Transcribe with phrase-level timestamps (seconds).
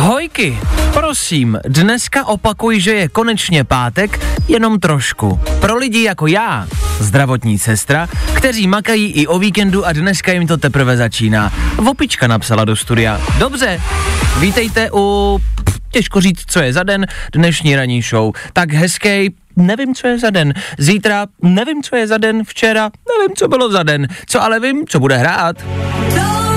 [0.00, 0.58] Hojky,
[0.92, 5.40] prosím, dneska opakuj, že je konečně pátek, jenom trošku.
[5.60, 10.56] Pro lidi jako já, zdravotní sestra, kteří makají i o víkendu a dneska jim to
[10.56, 11.52] teprve začíná.
[11.76, 13.20] Vopička napsala do studia.
[13.38, 13.80] Dobře,
[14.38, 15.38] vítejte u...
[15.90, 18.32] Těžko říct, co je za den, dnešní ranní show.
[18.52, 20.54] Tak hezký, nevím, co je za den.
[20.78, 22.44] Zítra, nevím, co je za den.
[22.44, 24.08] Včera, nevím, co bylo za den.
[24.26, 25.56] Co ale vím, co bude hrát.
[26.14, 26.49] Don't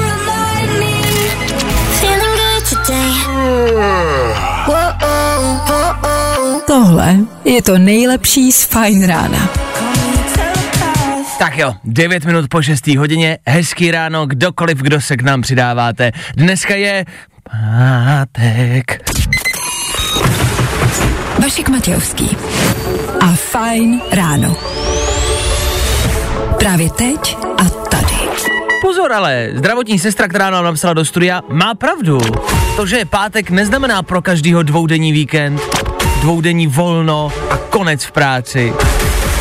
[6.67, 7.15] Tohle
[7.45, 9.49] je to nejlepší z Fajn rána.
[11.39, 12.87] Tak jo, 9 minut po 6.
[12.87, 16.11] hodině, hezký ráno, kdokoliv, kdo se k nám přidáváte.
[16.35, 17.05] Dneska je
[17.51, 19.11] pátek.
[21.41, 22.37] Vašek Matějovský
[23.19, 24.55] a Fajn ráno.
[26.59, 27.42] Právě teď.
[28.83, 32.19] Pozor ale, zdravotní sestra, která nám napsala do studia, má pravdu.
[32.75, 35.61] To, že je pátek, neznamená pro každýho dvoudenní víkend,
[36.21, 38.73] dvoudenní volno a konec v práci.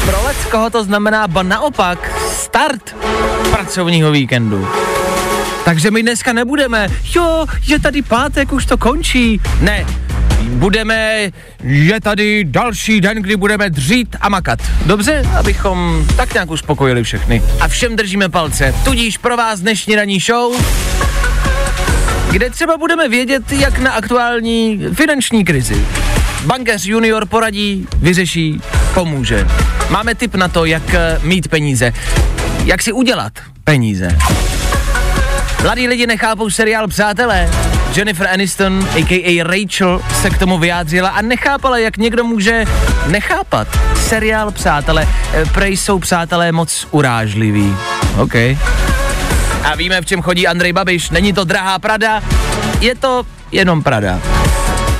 [0.04, 0.18] Pro
[0.50, 2.96] koho to znamená ba naopak start
[3.50, 4.68] pracovního víkendu.
[5.64, 9.40] Takže my dneska nebudeme, jo, je tady pátek, už to končí.
[9.60, 9.86] Ne,
[10.42, 11.30] budeme,
[11.64, 14.58] je tady další den, kdy budeme dřít a makat.
[14.86, 17.42] Dobře, abychom tak nějak uspokojili všechny.
[17.60, 18.74] A všem držíme palce.
[18.84, 20.56] Tudíž pro vás dnešní ranní show,
[22.30, 25.86] kde třeba budeme vědět, jak na aktuální finanční krizi.
[26.44, 28.60] Bankéř junior poradí, vyřeší,
[28.94, 29.46] pomůže.
[29.90, 31.92] Máme tip na to, jak eh, mít peníze.
[32.64, 33.32] Jak si udělat
[33.64, 34.18] peníze.
[35.62, 37.50] Mladí lidi nechápou seriál Přátelé.
[37.96, 39.44] Jennifer Aniston, a.k.a.
[39.44, 42.64] Rachel, se k tomu vyjádřila a nechápala, jak někdo může
[43.06, 43.68] nechápat.
[43.96, 45.08] Seriál Přátelé.
[45.34, 47.76] Eh, Prej jsou přátelé moc urážliví.
[48.16, 48.34] OK.
[49.64, 51.10] A víme, v čem chodí Andrej Babiš.
[51.10, 52.22] Není to drahá Prada,
[52.80, 54.20] je to jenom Prada.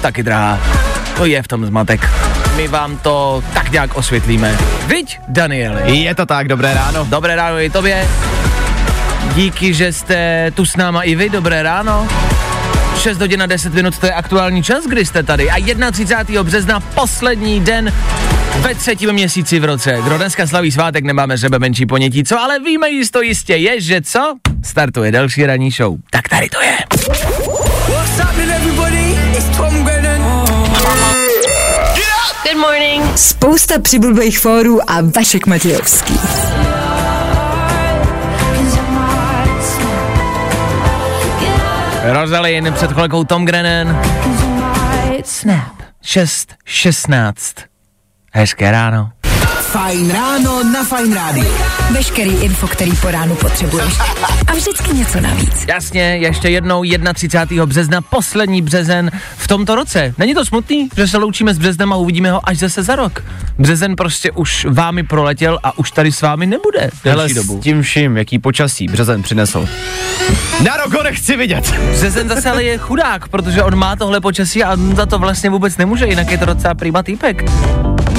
[0.00, 0.58] Taky drahá.
[1.16, 2.10] To je v tom zmatek.
[2.56, 4.58] My vám to tak nějak osvětlíme.
[4.86, 5.96] Viď, Danieli?
[5.96, 7.04] Je to tak, dobré ráno.
[7.04, 8.08] Dobré ráno i tobě.
[9.34, 11.28] Díky, že jste tu s náma i vy.
[11.28, 12.08] Dobré ráno.
[12.98, 15.50] 6 hodin a 10 minut, to je aktuální čas, kdy jste tady.
[15.50, 16.42] A 31.
[16.42, 17.92] března, poslední den
[18.60, 19.98] ve třetím měsíci v roce.
[20.04, 24.00] Kdo dneska slaví svátek, nemáme sebe menší ponětí, co ale víme jisto jistě je, že
[24.00, 24.34] co?
[24.64, 25.96] Startuje další ranní show.
[26.10, 26.76] Tak tady to je.
[32.44, 33.18] Good morning.
[33.18, 36.14] Spousta přibulbých fórů a Vašek Matějovský.
[42.04, 44.02] Rosalind před chvilkou Tom Grennan.
[45.24, 45.82] Snap.
[46.02, 47.56] 6, 16.
[48.32, 49.10] Hezké ráno.
[49.72, 51.48] Fajn ráno na Fajn rádiu.
[51.90, 53.94] Veškerý info, který po ránu potřebuješ.
[54.46, 55.64] A vždycky něco navíc.
[55.68, 56.82] Jasně, ještě jednou
[57.14, 57.66] 31.
[57.66, 60.14] března, poslední březen v tomto roce.
[60.18, 63.24] Není to smutný, že se loučíme s březnem a uvidíme ho až zase za rok.
[63.58, 67.60] Březen prostě už vámi proletěl a už tady s vámi nebude Hele, delší s dobu.
[67.62, 69.68] tím vším, jaký počasí březen přinesl.
[70.64, 71.74] Na rok ho nechci vidět.
[71.92, 75.50] Březen zase ale je chudák, protože on má tohle počasí a on za to vlastně
[75.50, 77.44] vůbec nemůže, jinak je to docela prima týpek.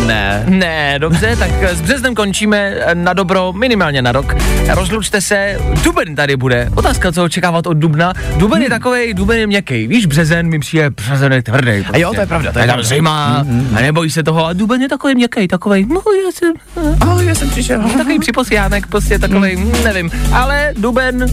[0.07, 0.43] Ne.
[0.47, 4.35] Ne, dobře, tak s březnem končíme na dobro minimálně na rok.
[4.69, 6.69] Rozlučte se, duben tady bude.
[6.75, 8.13] Otázka, co očekávat od dubna.
[8.37, 9.87] Duben je takovej, duben je měkký.
[9.87, 11.71] Víš, březen mi přijde, březen je tvrdý.
[11.93, 14.45] A jo, to je pravda, to je tam zima a nebojí se toho.
[14.45, 16.53] A duben je takový měkký, takový, no já jsem,
[17.01, 17.81] Oh, já jsem přišel.
[17.97, 19.71] takový připosjánek, prostě takový, mm.
[19.83, 20.11] nevím.
[20.33, 21.25] Ale duben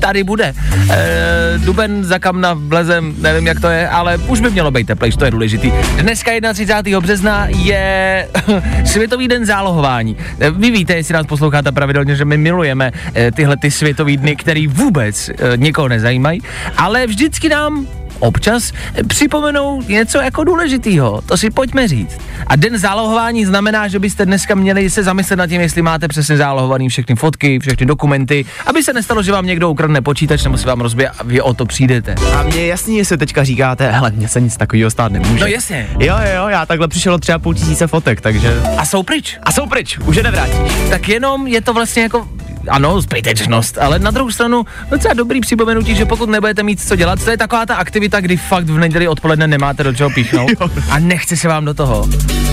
[0.00, 0.54] tady bude.
[0.90, 5.16] E, duben za kamna vlezem, nevím jak to je, ale už by mělo být teplejš,
[5.16, 5.72] to je důležitý.
[5.96, 7.00] Dneska 31.
[7.00, 8.17] března je
[8.84, 10.16] Světový den zálohování.
[10.40, 14.36] E, Vy víte, jestli nás posloucháte pravidelně, že my milujeme e, tyhle ty světový dny,
[14.36, 16.40] který vůbec e, nikoho nezajímají,
[16.76, 17.86] ale vždycky nám
[18.18, 18.72] občas
[19.06, 21.20] připomenou něco jako důležitýho.
[21.26, 22.18] To si pojďme říct.
[22.46, 26.36] A den zálohování znamená, že byste dneska měli se zamyslet nad tím, jestli máte přesně
[26.36, 30.66] zálohovaný všechny fotky, všechny dokumenty, aby se nestalo, že vám někdo ukradne počítač nebo si
[30.66, 32.14] vám rozbije a vy o to přijdete.
[32.36, 35.40] A mě jasně, jestli teďka říkáte, hele, mně se nic takového stát nemůže.
[35.40, 35.88] No jasně.
[35.98, 38.62] Jo, jo, jo, já takhle přišel třeba půl tisíce fotek, takže...
[38.76, 39.38] A jsou pryč.
[39.42, 40.72] A jsou pryč, už je nevrátíš.
[40.90, 42.28] Tak jenom je to vlastně jako
[42.70, 47.24] ano, zbytečnost, ale na druhou stranu docela dobrý připomenutí, že pokud nebudete mít co dělat,
[47.24, 50.50] to je taková ta aktivita, kdy fakt v neděli odpoledne nemáte do čeho píchnout
[50.90, 52.08] a nechce se vám do toho.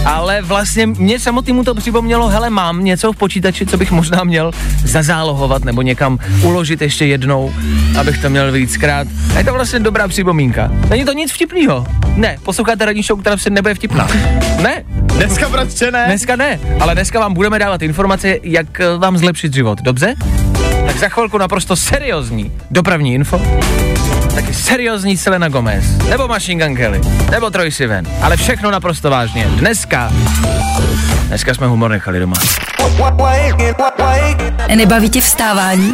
[0.06, 4.52] Ale vlastně mě samotnému to připomnělo, hele, mám něco v počítači, co bych možná měl
[4.84, 7.54] zazálohovat nebo někam uložit ještě jednou,
[8.00, 9.08] abych to měl víckrát.
[9.36, 10.72] A je to vlastně dobrá připomínka.
[10.90, 11.88] Není to nic vtipného.
[12.16, 14.08] Ne, posloucháte radní show, která se nebude vtipná.
[14.62, 14.84] Ne,
[15.16, 16.04] Dneska, bratře, ne?
[16.08, 20.05] Dneska ne, ale dneska vám budeme dávat informace, jak eh, vám zlepšit život, dobře?
[20.88, 23.42] Tak za chvilku naprosto seriózní dopravní info,
[24.36, 29.46] taky seriózní Selena Gomez, nebo Machine Gun Kelly, nebo Troy Sivan, ale všechno naprosto vážně.
[29.46, 30.12] Dneska,
[31.28, 32.36] dneska jsme humor nechali doma.
[34.76, 35.94] Nebaví tě vstávání?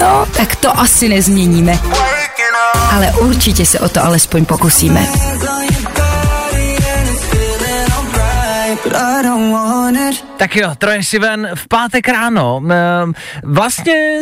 [0.00, 1.78] No, tak to asi nezměníme.
[2.92, 5.06] Ale určitě se o to alespoň pokusíme.
[10.36, 12.62] Tak jo, Troje Sivan v pátek ráno.
[13.44, 14.18] Vlastně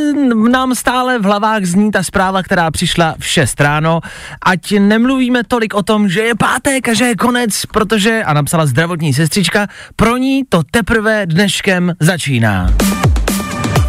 [0.51, 4.01] nám stále v hlavách zní ta zpráva, která přišla v 6 ráno.
[4.43, 8.67] Ať nemluvíme tolik o tom, že je pátek a že je konec, protože, a napsala
[8.67, 9.67] zdravotní sestřička,
[9.97, 12.71] pro ní to teprve dneškem začíná.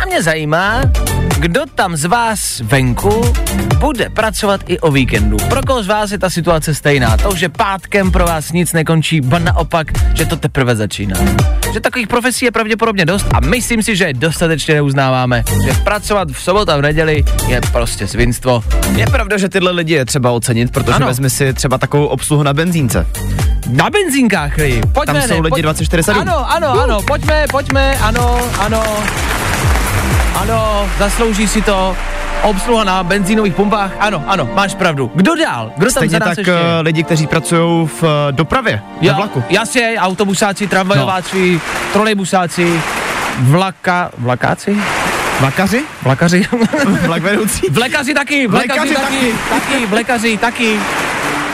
[0.09, 0.81] Mě zajímá,
[1.39, 3.33] kdo tam z vás venku
[3.77, 5.37] bude pracovat i o víkendu.
[5.37, 7.17] Pro koho z vás je ta situace stejná?
[7.17, 11.15] To, že pátkem pro vás nic nekončí, ba naopak, že to teprve začíná.
[11.73, 15.43] Že takových profesí je pravděpodobně dost a myslím si, že je dostatečně neuznáváme.
[15.65, 18.63] Že pracovat v sobotu a v neděli je prostě svinstvo.
[18.95, 21.07] Je pravda, že tyhle lidi je třeba ocenit, protože Ano.
[21.07, 23.07] vezmi si třeba takovou obsluhu na benzínce.
[23.69, 24.81] Na benzínkách, lidi.
[24.93, 26.19] Pojďme, Tam jsou ne, lidi pojď- 24/7.
[26.21, 28.83] Ano, ano, ano, pojďme, pojďme, ano, ano.
[30.35, 31.95] Ano, zaslouží si to.
[32.43, 35.11] Obsluha na benzínových pumpách, ano, ano, máš pravdu.
[35.15, 35.71] Kdo dál?
[35.77, 36.51] Kdo tam Stejně za nás tak ještě?
[36.51, 39.43] uh, lidi, kteří pracují v uh, dopravě, Jo, na vlaku.
[39.49, 41.59] Jasně, autobusáci, tramvajováci, no.
[41.93, 42.81] trolejbusáci,
[43.39, 44.77] vlaka, vlakáci?
[45.39, 45.83] Vlakaři?
[46.03, 46.45] Vlakaři?
[47.05, 47.61] Vlak vedoucí?
[47.69, 50.79] Vlekaři taky, vlekaři Vlekaři taky, taky, vlekaři taky.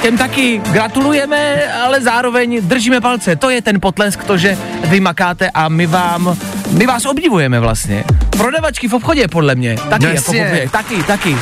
[0.05, 3.35] Těm taky gratulujeme, ale zároveň držíme palce.
[3.35, 4.57] To je ten potlesk, to, že
[4.87, 6.37] vy makáte a my vám,
[6.69, 8.03] my vás obdivujeme vlastně.
[8.29, 11.37] Prodavačky v obchodě, podle mě, taky No jako obě, taky, taky,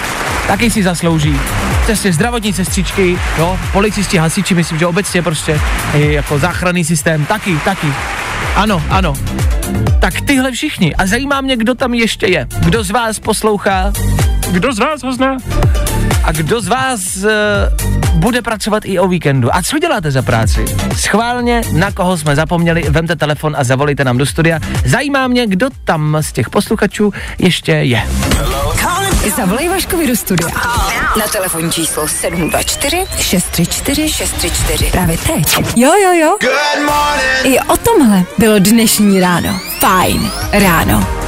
[0.47, 1.39] taky si zaslouží.
[1.83, 5.61] Přesně zdravotní sestřičky, jo, policisti, hasiči, myslím, že obecně prostě
[5.93, 7.87] i jako záchranný systém, taky, taky.
[8.55, 9.13] Ano, ano.
[9.99, 10.95] Tak tyhle všichni.
[10.95, 12.47] A zajímá mě, kdo tam ještě je.
[12.59, 13.93] Kdo z vás poslouchá?
[14.51, 15.37] Kdo z vás ho zná?
[16.23, 19.55] A kdo z vás uh, bude pracovat i o víkendu?
[19.55, 20.65] A co děláte za práci?
[20.97, 24.59] Schválně, na koho jsme zapomněli, vemte telefon a zavolejte nám do studia.
[24.85, 28.03] Zajímá mě, kdo tam z těch posluchačů ještě je.
[29.35, 30.49] Zavolej Vaškovi do studia.
[31.19, 34.91] Na telefonní číslo 724 634 634.
[34.91, 35.57] Právě teď.
[35.75, 36.37] Jo, jo, jo.
[37.43, 39.59] I o tomhle bylo dnešní ráno.
[39.79, 41.22] Fajn ráno.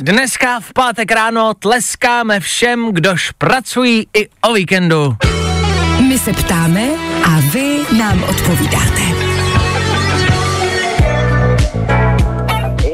[0.00, 5.16] Dneska v pátek ráno tleskáme všem, kdož pracují i o víkendu.
[6.08, 6.88] My se ptáme
[7.24, 9.02] a vy nám odpovídáte.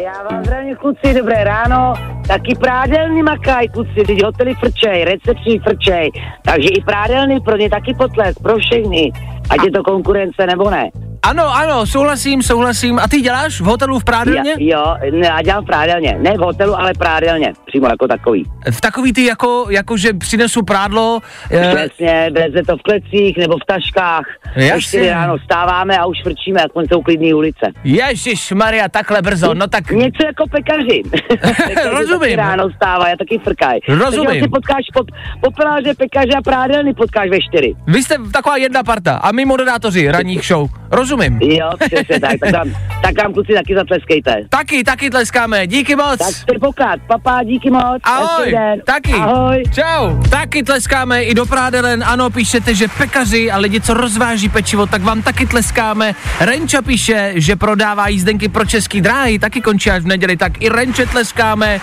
[0.04, 1.94] Já vám zdravím kluci, dobré ráno.
[2.28, 6.10] Taky prádelny makaj, kluci, teď hotely frčej, recepční frčej.
[6.44, 9.12] Takže i prádelny pro ně taky potlesk, pro všechny.
[9.50, 10.90] Ať je to konkurence nebo ne.
[11.22, 12.98] Ano, ano, souhlasím, souhlasím.
[12.98, 14.50] A ty děláš v hotelu v Prádelně?
[14.58, 16.16] Já, jo, ne, já dělám prádelně.
[16.20, 17.52] Ne v hotelu, ale prádelně.
[17.66, 18.44] Přímo jako takový.
[18.70, 21.20] V takový ty jako, jako že přinesu prádlo.
[21.50, 24.24] Eh, Přesně, veze to v klecích nebo v taškách.
[24.56, 25.10] Jasně.
[25.10, 27.66] Ráno stáváme a už frčíme, jak jsou klidný ulice.
[27.84, 31.02] Ježíš Maria, takhle brzo, no tak Něco jako pekaři.
[31.66, 32.36] pekaři Rozumím.
[32.36, 33.80] Ráno stávají a taky frkají.
[33.88, 34.26] Rozumím.
[34.26, 35.00] Takže potkáš po,
[35.40, 37.74] popeláře, pekaře a prádelny potkáš ve čtyři.
[37.86, 40.68] vy jste taková jedna parta a my moderátoři ranních show.
[40.90, 41.09] Rozumím.
[41.40, 42.40] Jo, přesně tak.
[42.40, 42.70] Tak vám,
[43.02, 44.36] tak vám kluci taky zatleskejte.
[44.48, 46.18] Taky, taky tleskáme, díky moc.
[46.18, 47.00] Tak jste poklad.
[47.06, 48.00] Papa, díky moc.
[48.04, 49.12] Ahoj, taky.
[49.12, 49.62] Ahoj.
[49.74, 50.22] Čau.
[50.30, 52.04] Taky tleskáme i do Prádelen.
[52.06, 56.14] Ano, píšete, že pekaři a lidi, co rozváží pečivo, tak vám taky tleskáme.
[56.40, 60.68] Renča píše, že prodává jízdenky pro český dráhy, taky končí až v neděli, tak i
[60.68, 61.80] Renče tleskáme.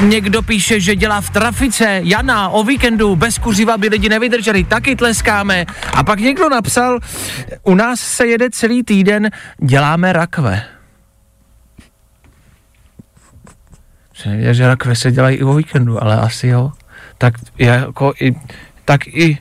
[0.00, 4.96] Někdo píše, že dělá v trafice, Jana, o víkendu, bez kuřiva by lidi nevydrželi, taky
[4.96, 5.66] tleskáme.
[5.94, 6.98] A pak někdo napsal,
[7.62, 10.62] u nás se jede celý týden, děláme rakve.
[14.26, 16.72] Nevěděl, že rakve se dělají i o víkendu, ale asi jo.
[17.18, 18.34] Tak jako i,
[18.84, 19.38] tak i,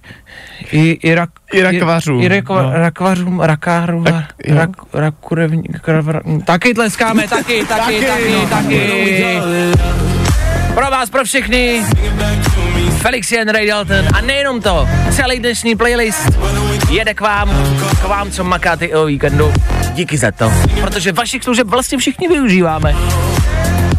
[0.72, 2.72] i, i, rak, I rakvařům, I, i rakva, no.
[2.74, 10.11] rakvařům, rakářům, Tak, rak, rak, rakurevní, kravra- taky tleskáme, taky, taky, taky, taky.
[10.74, 11.86] Pro vás, pro všechny.
[12.98, 16.40] Felix Jen, Ray Dalton a nejenom to, celý dnešní playlist
[16.90, 17.50] jede k vám,
[18.02, 19.54] k vám, co makáte i o víkendu.
[19.94, 20.52] díky za to,
[20.82, 22.96] protože vašich služeb vlastně všichni využíváme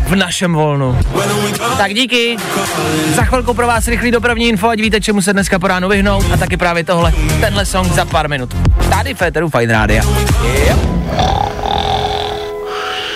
[0.06, 0.98] v našem volnu.
[1.78, 2.36] Tak díky.
[3.14, 6.24] Za chvilku pro vás rychlý dopravní info, ať víte, čemu se dneska po ránu vyhnout
[6.34, 8.56] a taky právě tohle, tenhle song za pár minut.
[8.90, 10.04] Tady Féteru Fine Rádia.
[10.66, 10.78] Yep.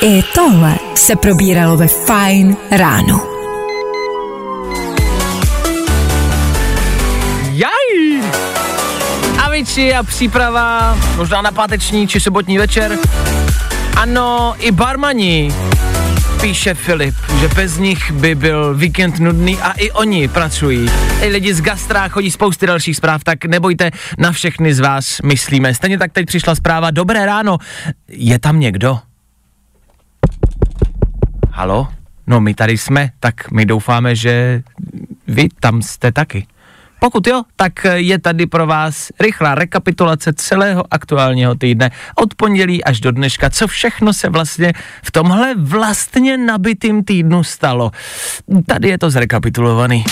[0.00, 3.35] I tohle se probíralo ve Fine ráno.
[9.56, 12.98] Aviči a příprava, možná na páteční či sobotní večer.
[13.96, 15.54] Ano, i barmani,
[16.40, 20.90] píše Filip, že bez nich by byl víkend nudný a i oni pracují.
[21.22, 25.74] I lidi z gastra chodí spousty dalších zpráv, tak nebojte, na všechny z vás myslíme.
[25.74, 27.58] Stejně tak teď přišla zpráva, dobré ráno,
[28.08, 28.98] je tam někdo?
[31.50, 31.88] Halo?
[32.26, 34.62] No my tady jsme, tak my doufáme, že
[35.26, 36.46] vy tam jste taky.
[37.00, 43.00] Pokud jo, tak je tady pro vás rychlá rekapitulace celého aktuálního týdne od pondělí až
[43.00, 44.72] do dneška, co všechno se vlastně
[45.02, 47.90] v tomhle vlastně nabitým týdnu stalo.
[48.66, 50.04] Tady je to zrekapitulovaný.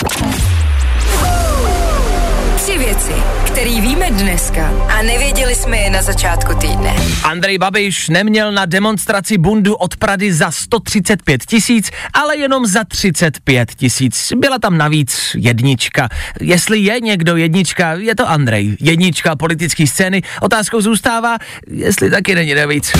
[3.65, 6.95] Které víme dneska a nevěděli jsme je na začátku týdne.
[7.23, 13.75] Andrej Babiš neměl na demonstraci bundu od Prady za 135 tisíc, ale jenom za 35
[13.75, 14.33] tisíc.
[14.35, 16.09] Byla tam navíc jednička.
[16.41, 18.77] Jestli je někdo jednička, je to Andrej.
[18.79, 20.21] Jednička politické scény.
[20.41, 22.91] Otázkou zůstává, jestli taky není navíc.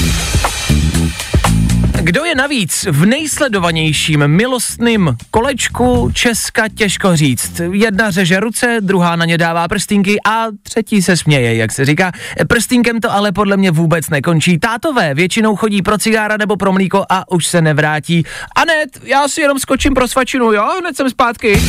[2.01, 7.62] Kdo je navíc v nejsledovanějším milostným kolečku Česka těžko říct.
[7.72, 12.12] Jedna řeže ruce, druhá na ně dává prstínky a třetí se směje, jak se říká.
[12.48, 14.60] Prstínkem to ale podle mě vůbec nekončí.
[14.60, 18.24] Tátové většinou chodí pro cigára nebo pro mlíko a už se nevrátí.
[18.55, 21.62] Anet, já si jenom skočím pro svačinu, jo, hned jsem zpátky.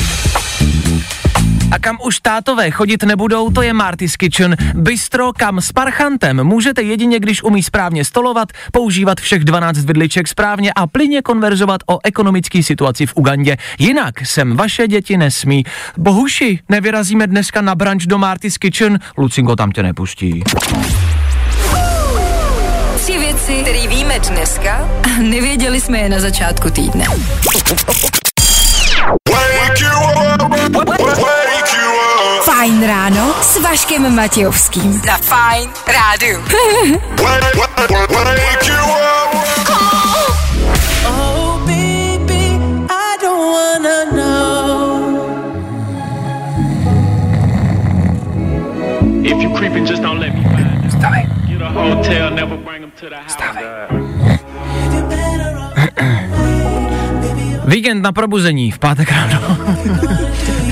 [1.71, 4.57] A kam už tátové chodit nebudou, to je Marty's Kitchen.
[4.75, 10.73] Bistro, kam s parchantem můžete jedině, když umí správně stolovat, používat všech 12 vidliček správně
[10.73, 13.57] a plyně konverzovat o ekonomické situaci v Ugandě.
[13.79, 15.65] Jinak sem vaše děti nesmí.
[15.99, 20.43] Bohuši, nevyrazíme dneska na branč do Marty's Kitchen, Lucinko tam tě nepustí.
[22.97, 27.05] Tři věci, které víme dneska a nevěděli jsme je na začátku týdne.
[32.77, 35.01] Fajn ráno s Vaškem Matějovským.
[35.07, 36.27] Na Fajn rádu.
[49.25, 51.49] If you creeping, just don't let me find out.
[51.49, 53.37] Get a hotel, never bring them to the house.
[57.65, 59.41] Víkend na probuzení v pátek ráno.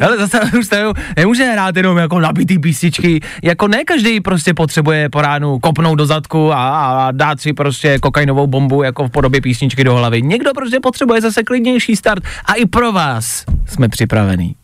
[0.00, 5.08] Ale zase druhou stranu nemůže hrát jenom jako nabitý písničky, jako ne každý prostě potřebuje
[5.08, 9.40] po ránu kopnout do zadku a, a dát si prostě kokainovou bombu jako v podobě
[9.40, 10.22] písničky do hlavy.
[10.22, 14.54] Někdo prostě potřebuje zase klidnější start a i pro vás jsme připravení.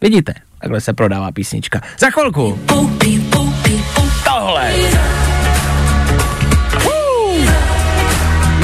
[0.00, 1.80] Vidíte, takhle se prodává písnička.
[1.98, 2.58] Za chvilku.
[4.24, 4.72] Tohle.
[6.86, 7.50] Uh.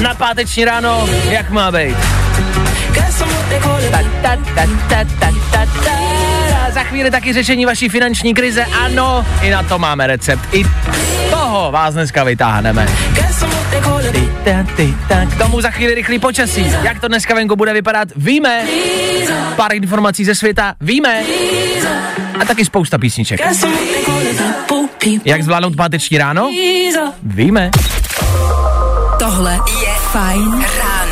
[0.02, 1.96] Na páteční ráno, jak má být?
[4.22, 5.64] Ta, ta, ta.
[6.72, 8.64] Za chvíli taky řešení vaší finanční krize.
[8.64, 10.54] Ano, i na to máme recept.
[10.54, 10.64] I
[11.30, 12.86] toho vás dneska vytáhneme.
[15.30, 16.66] K tomu za chvíli rychlý počasí.
[16.82, 18.64] Jak to dneska venku bude vypadat, víme.
[19.56, 21.22] Pár informací ze světa, víme.
[22.40, 23.40] A taky spousta písniček.
[25.24, 26.50] Jak zvládnout páteční ráno?
[27.22, 27.70] Víme.
[29.18, 31.04] Tohle je Fajn ráno.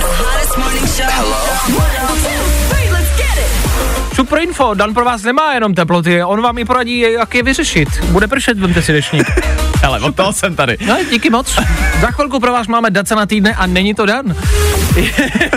[4.33, 7.89] Super info, Dan pro vás nemá jenom teploty, on vám i poradí, jak je vyřešit.
[8.05, 9.27] Bude pršet, vemte si dešník.
[9.85, 10.77] Ale od toho jsem tady.
[10.87, 11.55] No, díky moc.
[12.01, 14.37] Za chvilku pro vás máme Dace na týdne a není to Dan.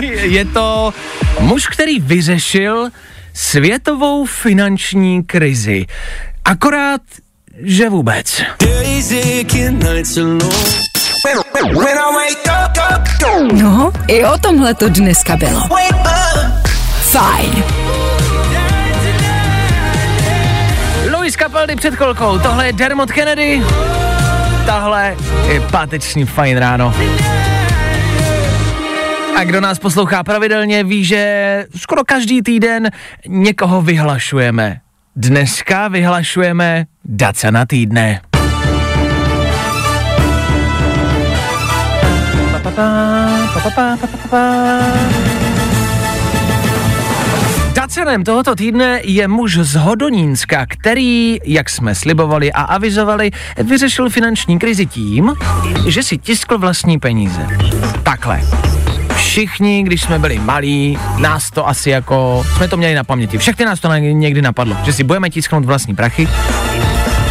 [0.22, 0.94] je to
[1.40, 2.88] muž, který vyřešil
[3.34, 5.86] světovou finanční krizi.
[6.44, 7.00] Akorát,
[7.62, 8.42] že vůbec.
[13.52, 15.60] No, i o tomhle to dneska bylo.
[17.00, 17.85] Fajn.
[21.56, 23.62] Capaldi před chvilkou, tohle je Dermot Kennedy,
[24.66, 25.16] tahle
[25.48, 26.94] je páteční fajn ráno.
[29.36, 32.90] A kdo nás poslouchá pravidelně, ví, že skoro každý týden
[33.26, 34.80] někoho vyhlašujeme.
[35.16, 38.20] Dneska vyhlašujeme Daca na týdne.
[42.52, 45.45] Pa, pa, pa, pa, pa, pa, pa, pa.
[47.76, 54.58] Dacenem tohoto týdne je muž z Hodonínska, který, jak jsme slibovali a avizovali, vyřešil finanční
[54.58, 55.34] krizi tím,
[55.86, 57.46] že si tiskl vlastní peníze.
[58.02, 58.40] Takhle.
[59.16, 63.38] Všichni, když jsme byli malí, nás to asi jako, jsme to měli na paměti.
[63.38, 66.28] Všechny nás to někdy napadlo, že si budeme tisknout vlastní prachy,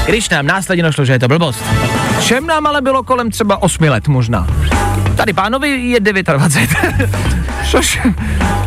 [0.05, 1.63] když nám následně došlo, že je to blbost.
[2.19, 4.47] Všem nám ale bylo kolem třeba 8 let možná.
[5.15, 7.09] Tady pánovi je 29.
[7.71, 7.99] Což,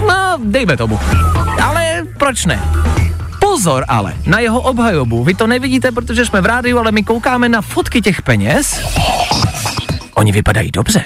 [0.09, 1.01] no, dejme tomu.
[2.19, 2.63] Proč ne?
[3.41, 5.25] Pozor ale, na jeho obhajobu.
[5.25, 8.81] Vy to nevidíte, protože jsme v rádiu, ale my koukáme na fotky těch peněz.
[10.15, 11.05] Oni vypadají dobře.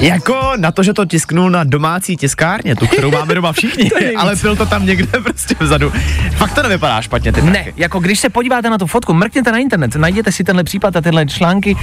[0.00, 4.36] Jako na to, že to tisknul na domácí tiskárně, tu, kterou máme doma všichni, ale
[4.36, 5.92] byl to tam někde prostě vzadu.
[6.36, 9.58] Fakt to nevypadá špatně, ty Ne, jako když se podíváte na tu fotku, mrkněte na
[9.58, 11.76] internet, najděte si tenhle případ a tyhle články,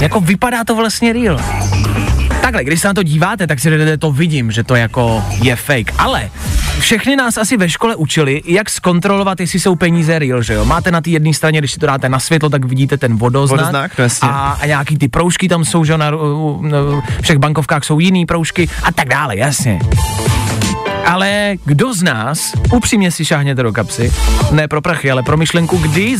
[0.00, 1.40] jako vypadá to vlastně real.
[2.40, 5.56] Takhle, když se na to díváte, tak si řeknete, to vidím, že to jako je
[5.56, 5.92] fake.
[5.98, 6.30] Ale
[6.80, 10.64] všechny nás asi ve škole učili, jak zkontrolovat, jestli jsou peníze real, že jo?
[10.64, 13.60] Máte na té jedné straně, když si to dáte na světlo, tak vidíte ten vodoznak.
[13.60, 16.78] Vodoznak, no a, a nějaký ty proužky tam jsou, že jo, na, u- na
[17.20, 19.78] všech bankovkách jsou jiný proužky a tak dále, jasně.
[21.08, 24.12] Ale kdo z nás, upřímně si šáhněte do kapsy,
[24.50, 26.16] ne pro prachy, ale pro myšlenku, kdy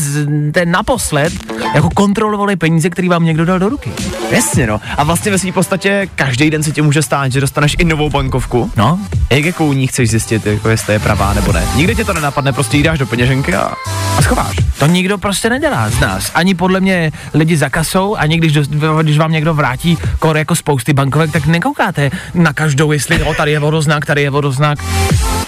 [0.51, 1.33] ten naposled
[1.75, 3.91] jako kontrolovali peníze, který vám někdo dal do ruky.
[4.31, 4.81] Jasně no.
[4.97, 8.09] A vlastně ve své podstatě každý den se ti může stát, že dostaneš i novou
[8.09, 8.71] bankovku.
[8.75, 11.63] No, Jak jako u ní chceš zjistit, jako jestli je pravá nebo ne.
[11.75, 13.71] Nikde tě to nenapadne, prostě jí dáš do peněženky a,
[14.17, 14.55] a schováš.
[14.79, 16.31] to nikdo prostě nedělá z nás.
[16.35, 20.55] Ani podle mě lidi za kasou, ani když, dost, když vám někdo vrátí kor jako
[20.55, 24.78] spousty bankovek, tak nekoukáte na každou, jestli o, tady je vodoznak, tady je vodoznak.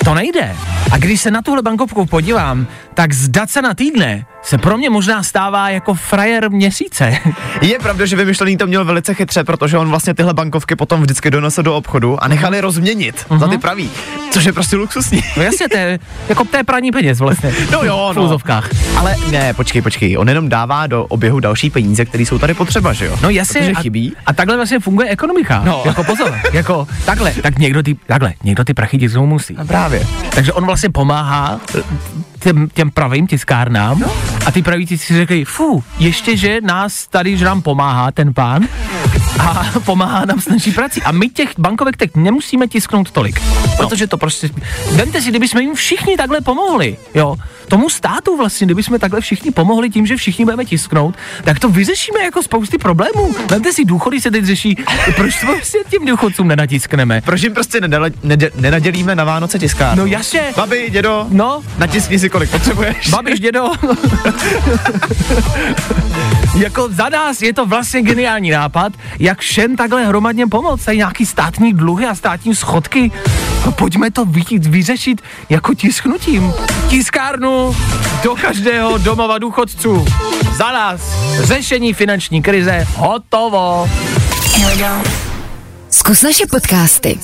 [0.05, 0.55] To nejde.
[0.91, 4.89] A když se na tuhle bankovku podívám, tak zdat se na týdne se pro mě
[4.89, 7.17] možná stává jako frajer měsíce.
[7.61, 11.31] Je pravda, že vymyšlený to měl velice chytře, protože on vlastně tyhle bankovky potom vždycky
[11.31, 13.89] donesl do obchodu a nechali rozměnit za ty pravý,
[14.31, 15.23] což je prostě luxusní.
[15.37, 17.53] No jasně, to je, jako je praní peněz vlastně.
[17.71, 18.23] No jo, v no.
[18.23, 18.69] úzovkách.
[18.97, 22.93] Ale ne, počkej, počkej, on jenom dává do oběhu další peníze, které jsou tady potřeba,
[22.93, 23.17] že jo?
[23.21, 23.61] No jasně.
[23.61, 24.13] Protože a, chybí.
[24.25, 25.61] A takhle vlastně funguje ekonomika.
[25.65, 25.81] No.
[25.85, 29.57] Jako pozor, jako takhle, tak někdo ty, takhle, někdo ty prachy musí.
[29.57, 30.07] A právě.
[30.29, 31.59] Takže on vlastně pomáhá
[32.43, 34.11] těm, těm pravým tiskárnám no.
[34.45, 38.67] a ty praví si řekli, fu, ještě, že nás tady, že nám pomáhá ten pán
[39.39, 41.01] a pomáhá nám s naší prací.
[41.01, 43.41] A my těch bankovek teď nemusíme tisknout tolik,
[43.77, 44.49] protože to prostě,
[44.95, 47.35] vemte si, kdybychom jim všichni takhle pomohli, jo,
[47.71, 52.23] tomu státu vlastně, kdybychom takhle všichni pomohli tím, že všichni budeme tisknout, tak to vyřešíme
[52.23, 53.35] jako spousty problémů.
[53.49, 54.75] Vemte si, důchody se teď řeší,
[55.15, 57.21] proč to prostě těm důchodcům nenatiskneme.
[57.21, 59.97] Proč jim prostě nedele, nede, nenadělíme na Vánoce tiskár?
[59.97, 63.09] No jasně, Babi, dědo, no, natiskni si kolik potřebuješ.
[63.09, 63.71] Babiš, dědo.
[66.57, 70.85] jako za nás je to vlastně geniální nápad, jak všem takhle hromadně pomoct.
[70.85, 73.11] Tady nějaký státní dluhy a státní schodky.
[73.65, 76.53] No pojďme to vy, vyřešit jako tisknutím.
[76.89, 77.75] Tiskárnu
[78.23, 80.05] do každého domova důchodců.
[80.57, 81.01] Za nás
[81.41, 83.89] řešení finanční krize hotovo.
[85.89, 87.19] Zkus naše podcasty.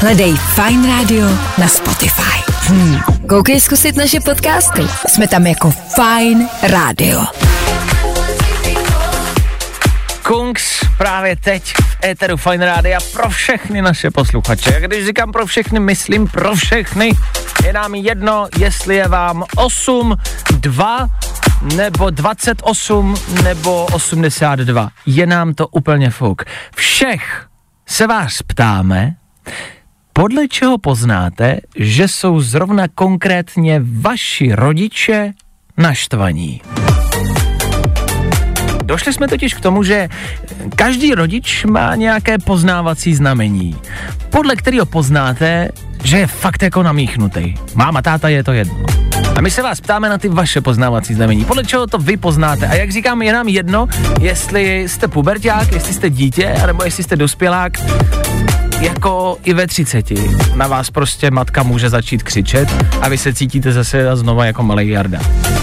[0.00, 1.26] Hledej Fine Radio
[1.58, 2.52] na Spotify.
[2.66, 3.00] Hmm.
[3.28, 4.82] Koukej zkusit naše podcasty.
[5.08, 7.24] Jsme tam jako Fine Radio.
[10.24, 14.76] Kungs právě teď v éteru Fine Rádia pro všechny naše posluchače.
[14.76, 17.10] A když říkám pro všechny, myslím pro všechny.
[17.64, 20.16] Je nám jedno, jestli je vám 8,
[20.50, 21.08] 2
[21.76, 24.90] nebo 28 nebo 82.
[25.06, 26.42] Je nám to úplně fuk.
[26.76, 27.46] Všech
[27.86, 29.14] se vás ptáme,
[30.12, 35.32] podle čeho poznáte, že jsou zrovna konkrétně vaši rodiče
[35.76, 36.60] naštvaní.
[38.84, 40.08] Došli jsme totiž k tomu, že
[40.76, 43.76] každý rodič má nějaké poznávací znamení,
[44.30, 45.68] podle kterého poznáte,
[46.04, 47.54] že je fakt jako namíchnutý.
[47.74, 48.74] Máma, táta, je to jedno.
[49.36, 51.44] A my se vás ptáme na ty vaše poznávací znamení.
[51.44, 52.66] Podle čeho to vy poznáte?
[52.66, 53.88] A jak říkám, je nám jedno,
[54.20, 57.72] jestli jste puberták, jestli jste dítě, anebo jestli jste dospělák.
[58.80, 60.06] Jako i ve 30
[60.54, 62.68] na vás prostě matka může začít křičet
[63.00, 65.20] a vy se cítíte zase znova jako malý jarda.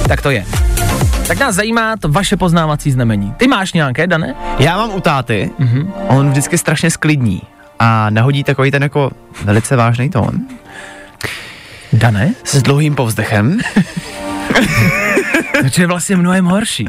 [0.08, 0.46] Tak to je.
[1.32, 3.34] Tak nás zajímá to vaše poznávací znamení.
[3.38, 4.36] Ty máš nějaké, Dané?
[4.60, 5.80] Já mám u táty, Mhm.
[5.82, 5.92] mm-hmm.
[6.08, 7.42] on vždycky strašně sklidní
[7.80, 9.12] a nahodí takový ten jako
[9.44, 10.32] velice vážný tón
[11.94, 12.34] Dané?
[12.44, 13.60] s dlouhým povzdechem.
[15.76, 16.86] To je vlastně mnohem horší.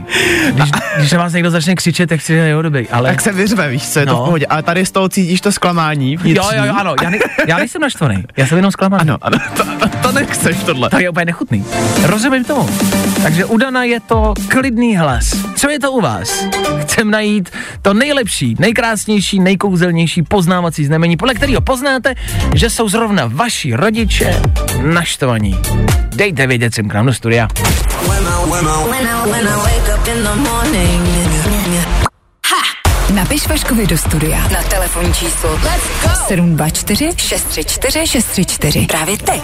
[0.53, 3.11] Když, když na vás někdo začne křičet, tak si jo, dobrý, ale...
[3.11, 4.23] Tak se vyřve, víš co, je to No.
[4.23, 4.47] v pohodě.
[4.47, 6.57] Ale tady z toho cítíš to zklamání jo, vnitřní.
[6.59, 9.01] jo, jo, ano, já, ne, já nejsem naštvaný, já jsem jenom zklamaný.
[9.01, 10.91] Ano, ano, to, to, to nechceš tohle.
[10.91, 11.65] To je úplně nechutný.
[12.03, 12.69] Rozumím tomu.
[13.23, 15.37] Takže u Dana je to klidný hlas.
[15.57, 16.45] Co je to u vás?
[16.81, 17.51] Chcem najít
[17.83, 22.15] to nejlepší, nejkrásnější, nejkouzelnější poznávací znamení, podle kterého poznáte,
[22.55, 24.43] že jsou zrovna vaši rodiče
[24.83, 25.59] naštvaní.
[26.17, 27.49] Dejte vědět sem k nám do studia.
[33.15, 35.59] Napiš Vaškovi do studia na telefonní číslo
[36.27, 38.87] 724 634 634.
[38.87, 39.43] Právě teď.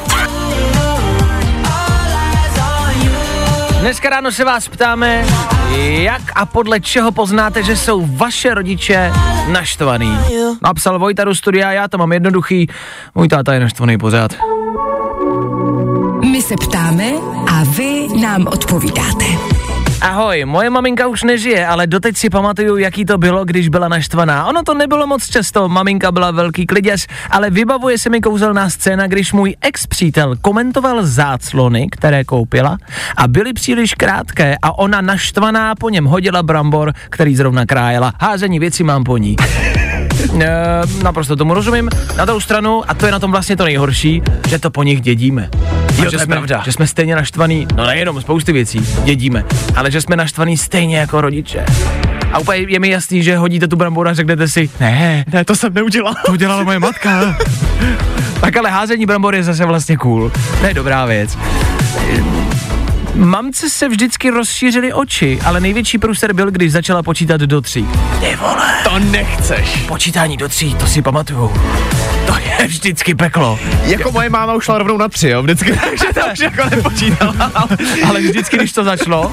[3.81, 5.25] Dneska ráno se vás ptáme,
[5.79, 9.13] jak a podle čeho poznáte, že jsou vaše rodiče
[9.53, 10.19] naštvaný.
[10.63, 12.67] Napsal Vojta do studia, já to mám jednoduchý,
[13.15, 14.58] můj táta je naštvaný pořád.
[16.39, 17.13] My se ptáme
[17.51, 19.25] a vy nám odpovídáte.
[20.01, 24.47] Ahoj, moje maminka už nežije, ale doteď si pamatuju, jaký to bylo, když byla naštvaná.
[24.47, 29.07] Ono to nebylo moc často, maminka byla velký kliděs, ale vybavuje se mi kouzelná scéna,
[29.07, 32.79] když můj ex-přítel komentoval záclony, které koupila
[33.17, 38.13] a byly příliš krátké a ona naštvaná po něm hodila brambor, který zrovna krájela.
[38.21, 39.37] Házení věci mám po ní.
[40.41, 41.91] E, naprosto tomu rozumím.
[42.17, 45.01] Na druhou stranu, a to je na tom vlastně to nejhorší, že to po nich
[45.01, 45.51] dědíme.
[45.99, 46.63] Jo, že to je jsme, pravda.
[46.65, 49.45] že jsme stejně naštvaný, no nejenom spousty věcí, dědíme,
[49.77, 51.65] ale že jsme naštvaný stejně jako rodiče.
[52.33, 55.57] A úplně je mi jasný, že hodíte tu bramboru a řeknete si, ne, Ne, to
[55.57, 56.15] jsem neudělal.
[56.27, 57.37] to udělala moje matka.
[58.41, 60.33] tak ale házení brambor je zase vlastně cool.
[60.61, 61.39] To je dobrá věc.
[63.15, 67.87] Mamce se vždycky rozšířily oči, ale největší průser byl, když začala počítat do tří.
[68.21, 69.77] Ty vole, To nechceš.
[69.89, 71.53] počítání do tří, to si pamatuju.
[72.27, 73.59] To je vždycky peklo.
[73.83, 77.53] Jako moje máma už šla rovnou na tři, jo, vždycky, takže to už jako nepočítala.
[78.09, 79.33] Ale vždycky, když to začalo,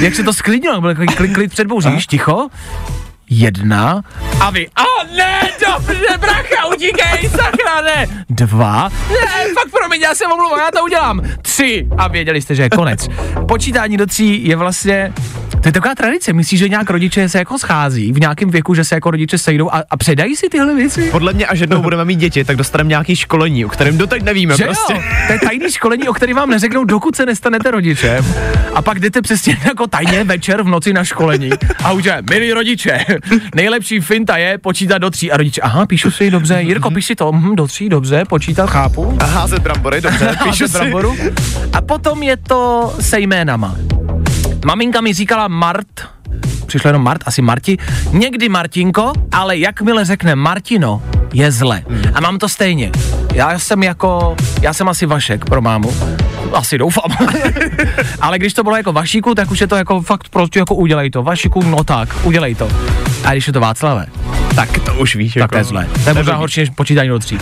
[0.00, 2.48] jak se to sklidnilo, byl takový klid, klid před bouří, ticho,
[3.30, 4.02] jedna
[4.40, 4.82] a vy, a
[5.16, 10.84] ne, dobře, bracha, utíkej, sakra, ne, dva, ne, fakt promiň, já se omluvám, já to
[10.84, 13.08] udělám, tři a věděli jste, že je konec.
[13.48, 15.12] Počítání do tří je vlastně,
[15.62, 18.84] to je taková tradice, myslíš, že nějak rodiče se jako schází v nějakém věku, že
[18.84, 21.08] se jako rodiče sejdou a, a předají si tyhle věci?
[21.10, 24.56] Podle mě, až jednou budeme mít děti, tak dostaneme nějaký školení, o kterém doteď nevíme
[24.56, 24.92] Že prostě.
[24.92, 28.24] jo, to je tajný školení, o který vám neřeknou, dokud se nestanete rodičem.
[28.74, 31.50] A pak jdete přesně jako tajně večer v noci na školení
[31.84, 33.04] a už je, milí rodiče,
[33.54, 35.32] nejlepší finta je počítat do tří.
[35.32, 38.66] A rodiče, aha, píšu si, dobře, Jirko, píš si to, hm, do tří, dobře, počítat,
[38.70, 39.16] chápu.
[39.20, 40.72] A házet brambory, dobře, píšu si.
[40.72, 41.16] bramboru.
[41.72, 43.76] A potom je to se jménama.
[44.64, 45.86] Maminka mi říkala Mart,
[46.70, 47.78] přišlo jenom Mart, asi Marti,
[48.12, 51.02] někdy Martinko, ale jakmile řekne Martino,
[51.32, 51.82] je zle.
[52.14, 52.90] A mám to stejně.
[53.34, 55.94] Já jsem jako, já jsem asi Vašek pro mámu.
[56.52, 57.10] Asi doufám.
[58.20, 61.10] ale když to bylo jako Vašíku, tak už je to jako fakt prostě jako udělej
[61.10, 61.22] to.
[61.22, 62.68] Vašíku, no tak, udělej to.
[63.24, 64.06] A když je to Václavé,
[64.54, 65.52] Tak to už víš, tak jako.
[65.52, 65.86] to je zle.
[66.04, 67.38] To je možná horší než počítání do tří.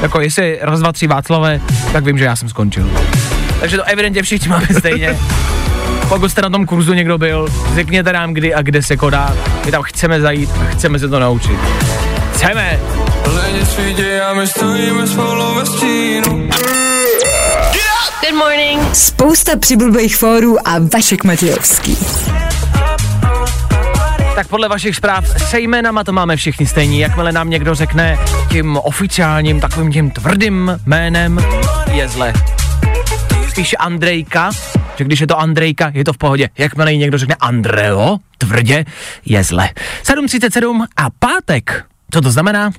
[0.00, 1.60] Jako jestli raz, dva, tři Václave,
[1.92, 2.90] tak vím, že já jsem skončil.
[3.60, 5.18] Takže to evidentně všichni máme stejně.
[6.12, 9.36] Pokud jste na tom kurzu někdo byl, řekněte nám kdy a kde se kodá.
[9.64, 11.58] My tam chceme zajít a chceme se to naučit.
[12.32, 12.80] Chceme!
[18.20, 18.94] Good morning.
[18.94, 21.98] Spousta přibulbých fórů a Vašek Matějovský.
[24.34, 27.00] Tak podle vašich zpráv se jménama to máme všichni stejní.
[27.00, 31.38] Jakmile nám někdo řekne tím oficiálním, takovým tím tvrdým jménem,
[31.92, 32.32] je zle.
[33.48, 34.50] Spíše Andrejka,
[35.02, 36.48] že když je to Andrejka, je to v pohodě.
[36.58, 38.84] Jakmile jí někdo řekne Andreo, tvrdě,
[39.24, 39.68] je zle.
[40.04, 41.84] 7.37 a pátek.
[42.10, 42.70] Co to znamená?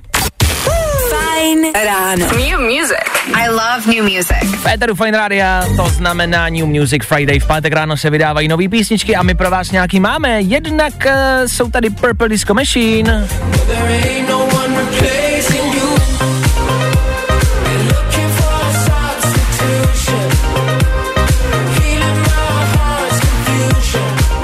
[1.10, 2.26] Fajn ráno.
[2.26, 3.14] New music.
[3.34, 4.56] I love new music.
[4.96, 7.40] Fine Rádia to znamená New Music Friday.
[7.40, 10.42] V pátek ráno se vydávají nové písničky a my pro vás nějaký máme.
[10.42, 11.12] Jednak uh,
[11.48, 13.28] jsou tady Purple Disco Machine.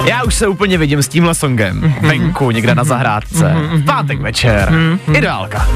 [0.04, 1.80] Já už se úplně vidím s tímhle songem.
[1.80, 2.08] Mhm.
[2.08, 3.54] Venku, někde na zahrádce.
[3.72, 4.70] V pátek večer.
[4.70, 4.98] Mhm.
[5.16, 5.68] Ideálka.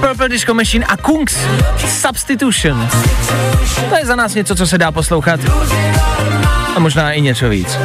[0.00, 1.36] Purple Disco Machine a Kungs
[1.86, 2.88] Substitution.
[3.88, 5.40] To je za nás něco, co se dá poslouchat.
[6.76, 7.78] A možná i něco víc.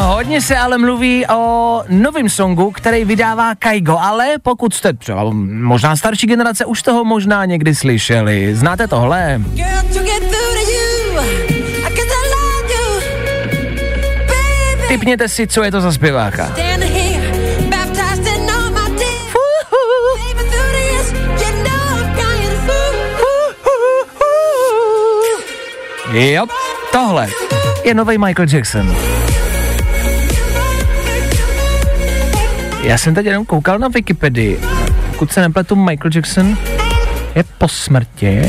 [0.00, 5.30] Hodně se ale mluví o novém songu, který vydává Kaigo, ale pokud jste třeba
[5.62, 8.54] možná starší generace, už toho možná někdy slyšeli.
[8.54, 9.40] Znáte tohle?
[14.88, 16.54] Typněte si, co je to za zpěváka.
[26.12, 26.46] Jo,
[26.92, 27.28] tohle
[27.84, 28.96] je nový Michael Jackson.
[32.82, 34.60] Já jsem teď jenom koukal na Wikipedii.
[35.10, 36.58] Pokud se nepletu, Michael Jackson
[37.34, 38.42] je po smrti.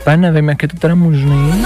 [0.00, 1.64] Úplně nevím, jak je to teda možný.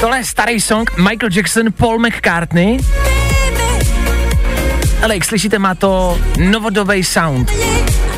[0.00, 2.78] Tohle je starý song Michael Jackson, Paul McCartney.
[5.02, 6.18] Ale jak slyšíte, má to
[6.50, 7.50] novodobý sound.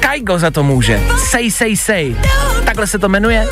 [0.00, 1.00] Kaigo za to může.
[1.30, 2.16] Say, say, say.
[2.64, 3.48] Takhle se to jmenuje.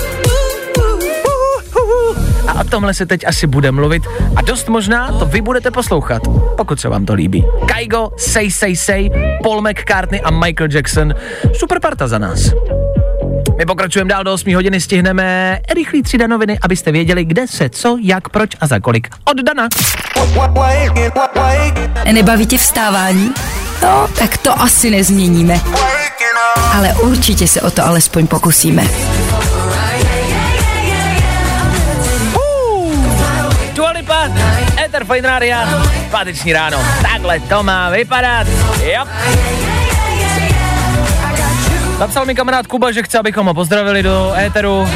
[2.48, 4.02] A o tomhle se teď asi bude mluvit
[4.36, 6.22] a dost možná to vy budete poslouchat,
[6.56, 7.44] pokud se vám to líbí.
[7.66, 9.10] Kaigo, Say Say Say,
[9.42, 11.14] Paul McCartney a Michael Jackson.
[11.52, 12.52] Super parta za nás.
[13.60, 17.98] My pokračujeme dál do 8 hodiny, stihneme rychlý tři danoviny, abyste věděli, kde se, co,
[18.02, 19.08] jak, proč a za kolik.
[19.24, 19.68] Od Dana.
[22.12, 23.34] Nebaví tě vstávání?
[23.82, 25.60] No, tak to asi nezměníme.
[26.74, 28.84] Ale určitě se o to alespoň pokusíme.
[33.74, 34.28] Dua Lipa,
[34.84, 35.56] Ether Fine Radio,
[36.10, 36.78] páteční ráno.
[37.02, 38.46] Takhle to má vypadat.
[38.82, 39.04] Jo.
[42.00, 44.86] Napsal mi kamarád Kuba, že chce, abychom ho pozdravili do éteru.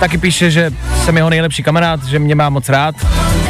[0.00, 0.70] Taky píše, že
[1.04, 2.94] jsem jeho nejlepší kamarád, že mě má moc rád,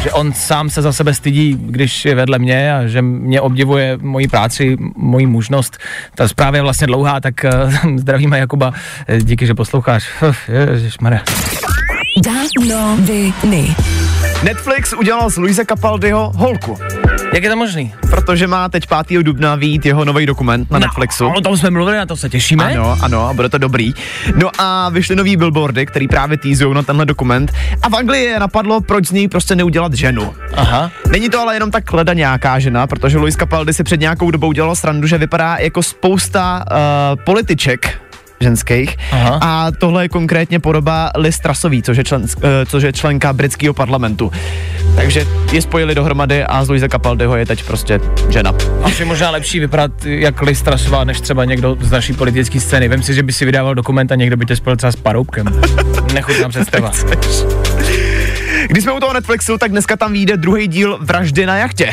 [0.03, 3.99] že on sám se za sebe stydí, když je vedle mě a že mě obdivuje
[4.03, 5.79] moji práci, moji mužnost.
[6.15, 7.35] Ta zpráva je vlastně dlouhá, tak
[7.85, 8.73] uh, zdravíme Jakuba.
[9.09, 10.09] Eh, Díky, že posloucháš.
[10.49, 11.21] Ježišmarja.
[14.43, 16.79] Netflix udělal z Luise Capaldiho holku,
[17.33, 17.95] Jak je to možný?
[18.11, 19.23] protože má teď 5.
[19.23, 21.25] dubna výjít jeho nový dokument na Netflixu.
[21.25, 22.65] No, o tom jsme mluvili, na to se těšíme.
[22.65, 23.93] Ano, ano, a bude to dobrý.
[24.35, 28.41] No a vyšly nový billboardy, který právě týzují na tenhle dokument a v Anglii je
[28.41, 30.35] napadlo, proč z něj prostě neudělat ženu.
[30.55, 30.91] Aha.
[31.11, 34.53] Není to ale jenom tak kleda nějaká žena, protože Luis Capaldi si před nějakou dobou
[34.53, 36.77] dělal srandu, že vypadá jako spousta uh,
[37.25, 38.01] političek
[38.41, 38.97] ženských.
[39.13, 39.39] Aha.
[39.43, 43.75] A tohle je konkrétně podoba Liz Trasový, což je, člen, uh, což je členka britského
[43.75, 44.33] parlamentu.
[44.97, 48.53] Takže je spojili dohromady a z Luise Capaldiho je teď prostě žena.
[48.99, 52.89] Je možná lepší vypadat jak Listrasová, než třeba někdo z naší politické scény.
[52.89, 55.47] Vem si, že by si vydával dokument a někdo by tě spojil třeba s Paroubkem.
[56.15, 56.91] Nechutná představa.
[58.69, 61.91] Když jsme u toho Netflixu, tak dneska tam vyjde druhý díl Vraždy na jachtě.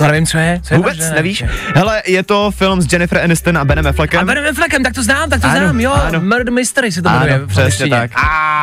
[0.00, 0.60] To nevím, co je.
[0.62, 1.14] Co je Vůbec možné?
[1.14, 1.44] nevíš?
[1.74, 4.20] Hele, je to film s Jennifer Aniston a Benem Affleckem.
[4.20, 5.92] A Benem Affleckem, tak to znám, tak to Ano, znám, jo.
[5.92, 6.20] ano.
[6.20, 7.34] Murder Mystery se to jmenuje.
[7.34, 8.10] Ano, přesně tak.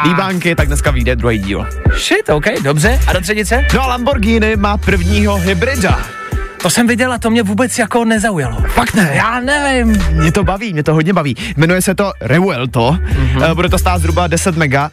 [0.04, 1.67] Líbánky, tak dneska vyjde druhý díl.
[1.97, 3.00] Shit, OK, dobře.
[3.08, 3.65] A do třetice?
[3.73, 6.00] No a Lamborghini má prvního hybrida.
[6.62, 8.58] To jsem viděl a to mě vůbec jako nezaujalo.
[8.67, 9.10] Fakt ne.
[9.13, 10.04] Já nevím.
[10.12, 11.36] Mě to baví, mě to hodně baví.
[11.58, 13.56] Jmenuje se to Revuelto, mm-hmm.
[13.56, 14.91] bude to stát zhruba 10 mega.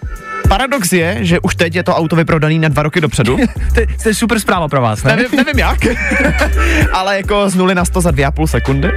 [0.54, 3.36] Paradox je, že už teď je to auto vyprodaný na dva roky dopředu.
[3.74, 5.16] To, je- to je super zpráva pro vás, ne?
[5.16, 5.78] nevím, nevím jak,
[6.92, 8.88] ale jako z 0 na 100 za 2,5 sekundy.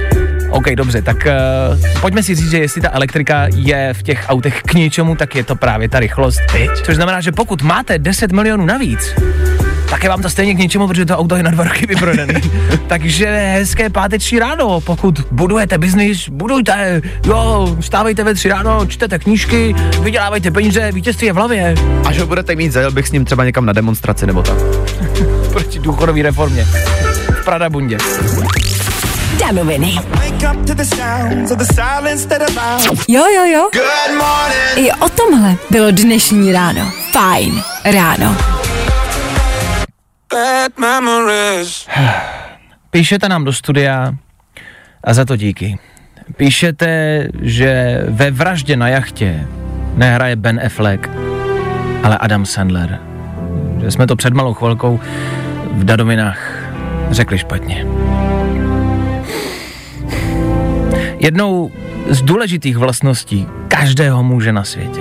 [0.50, 4.62] OK, dobře, tak uh, pojďme si říct, že jestli ta elektrika je v těch autech
[4.62, 6.40] k něčemu, tak je to právě ta rychlost.
[6.84, 9.14] Což znamená, že pokud máte 10 milionů navíc,
[9.90, 12.34] tak je vám to stejně k něčemu, protože to auto je na dva roky vyprodaný.
[12.86, 19.74] Takže hezké páteční ráno, pokud budujete biznis, budujte, jo, stávejte ve tři ráno, čtete knížky,
[20.02, 21.74] vydělávejte peníze, vítězství je v hlavě
[22.04, 24.56] Až ho budete mít, zajel bych s ním třeba někam na demonstraci nebo tak.
[25.52, 26.64] proti důchodové reformě.
[27.40, 27.98] V Pradabundě.
[29.40, 29.98] Danoviny.
[33.08, 33.68] Jo, jo, jo.
[34.76, 36.92] I o tomhle bylo dnešní ráno.
[37.12, 38.57] Fajn ráno.
[42.90, 44.14] Píšete nám do studia
[45.04, 45.78] a za to díky.
[46.36, 49.46] Píšete, že ve vraždě na jachtě
[49.94, 51.10] nehraje Ben Affleck,
[52.02, 53.00] ale Adam Sandler.
[53.80, 55.00] Že jsme to před malou chvilkou
[55.72, 56.68] v dadovinách
[57.10, 57.86] řekli špatně.
[61.18, 61.70] Jednou
[62.08, 65.00] z důležitých vlastností každého muže na světě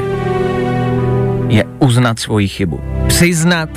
[1.50, 2.82] je uznat svoji chybu.
[3.08, 3.70] Přiznat,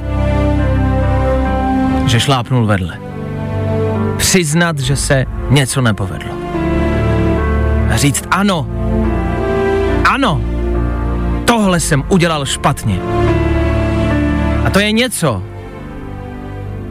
[2.11, 2.99] že šlápnul vedle
[4.16, 6.31] přiznat, že se něco nepovedlo.
[7.90, 8.66] A říct ano,
[10.05, 10.40] ano,
[11.44, 12.99] tohle jsem udělal špatně.
[14.64, 15.42] A to je něco,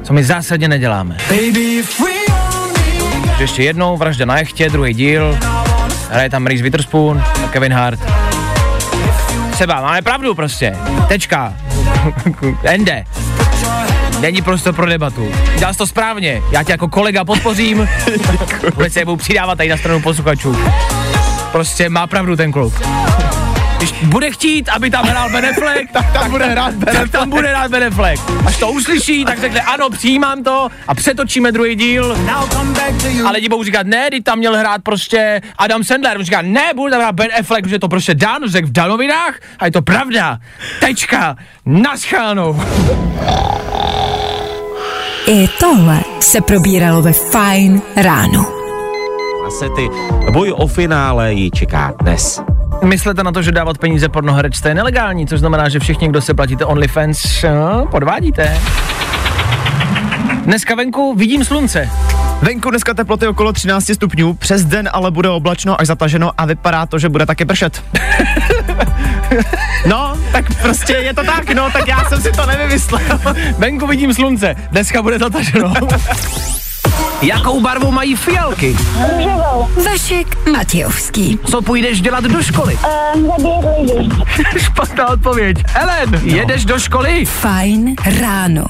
[0.04, 1.18] co my zásadně neděláme.
[3.38, 5.38] Že ještě jednou, vražda na jechtě, druhý díl,
[6.10, 8.00] hraje tam Reese Witherspoon a Kevin Hart.
[9.52, 10.76] Třeba, máme pravdu prostě.
[11.08, 11.54] Tečka.
[12.64, 13.06] Ende.
[14.20, 15.32] Není prostor pro debatu.
[15.58, 16.42] Dělal jsi to správně.
[16.52, 17.90] Já tě jako kolega podpořím.
[18.74, 20.58] Vůbec se budu přidávat tady na stranu posluchačů.
[21.52, 22.74] Prostě má pravdu ten kluk.
[23.78, 27.30] Když bude chtít, aby tam hrál Ben Affleck, tak tam bude hrát Ben tak tam
[27.30, 28.22] bude hrát Ben Affleck.
[28.46, 32.18] Až to uslyší, tak řekne ano, přijímám to a přetočíme druhý díl.
[33.26, 36.18] A lidi budou říkat, ne, teď tam měl hrát prostě Adam Sandler.
[36.18, 39.40] On říká, ne, bude tam hrát Ben Affleck, protože to prostě Dan řekl v Danovinách
[39.60, 40.38] a je to pravda.
[40.80, 41.36] Tečka.
[41.66, 42.64] Naschánou.
[45.28, 48.46] I tohle se probíralo ve Fajn ráno.
[49.48, 49.90] Asety.
[50.34, 52.42] Boj o finále ji čeká dnes.
[52.84, 56.34] myslete na to, že dávat peníze pornoherečce je nelegální, což znamená, že všichni, kdo se
[56.34, 58.62] platíte OnlyFans, no, podvádíte.
[60.46, 61.90] Dneska venku vidím slunce.
[62.42, 66.86] Venku dneska teploty okolo 13 stupňů, přes den ale bude oblačno až zataženo a vypadá
[66.86, 67.84] to, že bude taky pršet.
[70.44, 73.02] tak prostě je to tak, no, tak já jsem si to nevymyslel.
[73.58, 75.74] Venku vidím slunce, dneska bude zataženo.
[77.22, 78.76] Jakou barvu mají fialky?
[79.86, 81.40] Vašek Matějovský.
[81.46, 82.78] Co půjdeš dělat do školy?
[83.16, 84.10] Zabít lidi.
[84.60, 85.58] Špatná odpověď.
[85.76, 87.26] Ellen, jedeš do školy?
[87.26, 88.66] Fajn ráno.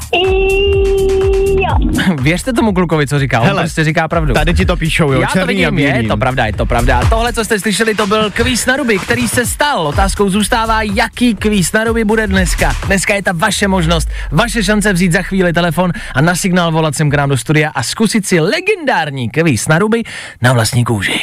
[1.62, 1.78] Jo.
[2.22, 4.34] Věřte tomu klukovi, co říká, on Hele, prostě říká pravdu.
[4.34, 6.08] Tady ti to píšou, jo, Já to černý a vidím, je bílý.
[6.08, 7.02] to pravda, je to pravda.
[7.10, 9.88] Tohle, co jste slyšeli, to byl kvíz na ruby, který se stal.
[9.88, 12.76] Otázkou zůstává, jaký kvíz na ruby bude dneska.
[12.86, 16.96] Dneska je ta vaše možnost, vaše šance vzít za chvíli telefon a na signál volat
[16.96, 20.04] sem k nám do studia a zkusit si legendární kvíz na ruby
[20.42, 21.20] na vlastní kůži.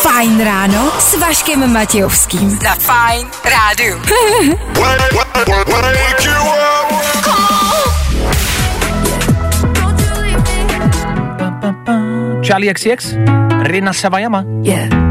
[0.00, 2.50] Fajn ráno s Vaškem Matějovským.
[2.50, 4.02] Za Fajn rádu.
[12.46, 13.16] Charlie XX,
[13.62, 14.44] Rina Savajama.
[14.62, 15.05] Yeah.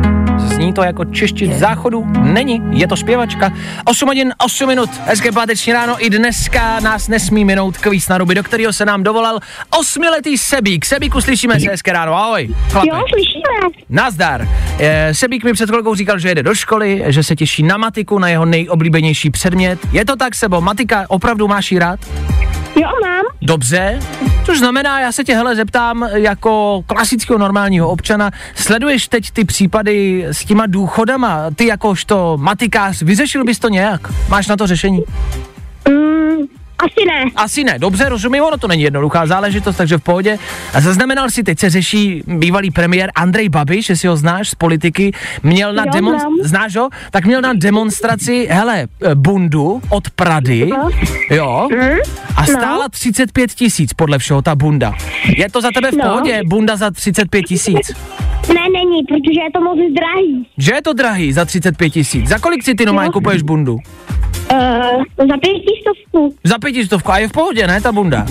[0.65, 2.06] Zní to jako češtit záchodu?
[2.21, 3.54] Není, je to zpěvačka.
[3.86, 6.06] 8 hodin, 8 minut, hezké páteční ráno.
[6.06, 9.39] I dneska nás nesmí minout kvíz na ruby, do kterého se nám dovolal
[9.80, 10.86] osmiletý Sebík.
[10.86, 12.49] Sebíku, slyšíme se, hezké ráno, ahoj.
[12.71, 12.88] Chlape.
[12.89, 13.84] Jo, slyšíme.
[13.89, 14.47] Nazdar.
[14.80, 18.19] E, Sebík mi před chvilkou říkal, že jede do školy, že se těší na matiku,
[18.19, 19.80] na jeho nejoblíbenější předmět.
[19.91, 20.62] Je to tak, Sebo?
[20.62, 21.99] Matika opravdu máš rád?
[22.75, 23.25] Jo, mám.
[23.45, 23.99] Dobře,
[24.45, 30.25] což znamená, já se tě hele zeptám jako klasického normálního občana, sleduješ teď ty případy
[30.27, 34.01] s těma důchodama, ty jakožto matikář, vyřešil bys to nějak?
[34.29, 35.03] Máš na to řešení?
[36.77, 37.23] Asi ne.
[37.35, 40.38] Asi ne, dobře, rozumím, ono to není jednoduchá záležitost, takže v pohodě.
[40.73, 45.11] A zaznamenal si, teď se řeší bývalý premiér Andrej Babiš, jestli ho znáš z politiky,
[45.43, 46.19] měl na Jo, demon...
[46.19, 46.33] znám.
[46.41, 46.89] znáš ho?
[47.11, 50.89] Tak měl na demonstraci, hele, eh, bundu od Prady, No.
[51.31, 51.69] jo,
[52.35, 54.93] a stála 35 tisíc podle všeho ta bunda.
[55.38, 56.03] Je to za tebe v No.
[56.03, 57.91] pohodě, bunda za 35 tisíc?
[58.53, 60.47] Ne, není, protože je to moc drahý.
[60.57, 62.27] Že je to drahý za 35 tisíc?
[62.27, 63.13] Za kolik si ty normálně No.
[63.13, 63.77] kupuješ bundu?
[64.51, 66.36] Uh, za pětistovku.
[66.43, 68.25] Za pětistovku a je v pohodě, ne, ta bunda?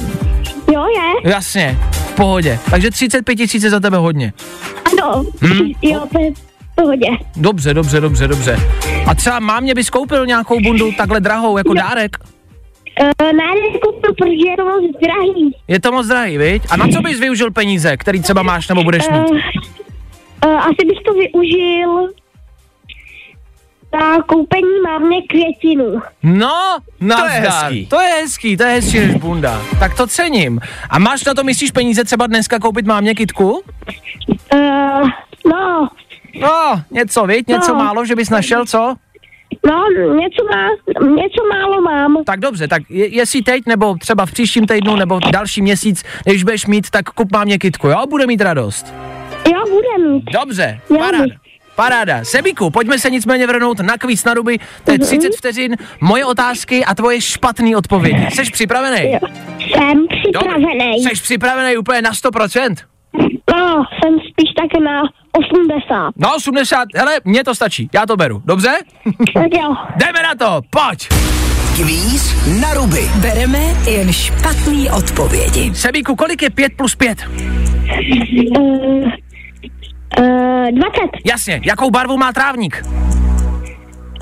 [0.73, 1.31] Jo, je.
[1.31, 2.59] Jasně, v pohodě.
[2.71, 4.33] Takže 35 tisíc za tebe hodně.
[4.93, 5.25] Ano.
[5.41, 5.71] Hmm?
[5.83, 7.07] Jo, to je v pohodě.
[7.37, 8.57] Dobře, dobře, dobře, dobře.
[9.07, 12.17] A třeba mámě bys koupil nějakou bundu takhle drahou jako dárek?
[13.01, 15.57] Uh, ne, nekupu, protože je to moc drahý.
[15.69, 16.63] Je to moc drahý, viď?
[16.71, 19.31] A na co bys využil peníze, který třeba máš nebo budeš mít?
[19.31, 19.37] Uh,
[20.47, 22.09] uh, asi bych to využil
[24.01, 26.01] na koupení mámě květinu.
[26.23, 27.31] No, nazdar.
[27.31, 27.87] hezký.
[27.87, 29.61] To je hezký, to je hezčí než bunda.
[29.79, 30.61] Tak to cením.
[30.91, 33.63] A máš na to, myslíš, peníze třeba dneska koupit mámě kitku?
[34.55, 35.09] Uh,
[35.47, 35.89] no,
[36.41, 37.49] No, něco, viď?
[37.49, 37.79] Něco No.
[37.79, 38.95] málo, že bys našel, co?
[39.67, 40.69] no, něco má,
[41.17, 42.25] něco málo mám.
[42.25, 46.45] Tak dobře, tak je, jestli teď, nebo třeba v příštím týdnu, nebo další měsíc, když
[46.45, 48.07] budeš mít, tak kup mámě kitku, jo?
[48.11, 48.95] Bude mít radost.
[49.53, 50.25] Jo, bude mít.
[50.33, 51.25] Dobře, paráda.
[51.75, 52.25] Paráda.
[52.25, 54.59] Sebíku, pojďme se nicméně vrhnout na kvíz na ruby.
[54.85, 58.27] To je 30 vteřin, moje otázky a tvoje špatné odpovědi.
[58.31, 59.13] Jsi připravený?
[59.13, 59.19] Jo.
[59.61, 61.03] Jsem připravený.
[61.03, 62.75] Jsi připravený úplně na 100%?
[63.57, 66.11] No, jsem spíš tak na 80.
[66.17, 68.71] No 80, hele, mně to stačí, já to beru, dobře?
[69.35, 69.75] Tak jo.
[69.97, 71.09] Jdeme na to, pojď!
[71.77, 73.01] Kvíz na ruby.
[73.21, 73.59] Bereme
[73.91, 75.75] jen špatný odpovědi.
[75.75, 77.19] Sebíku, kolik je 5 plus 5?
[78.59, 79.11] Uh,
[80.19, 80.25] uh,
[80.71, 81.01] 20.
[81.25, 82.83] Jasně, jakou barvu má trávník?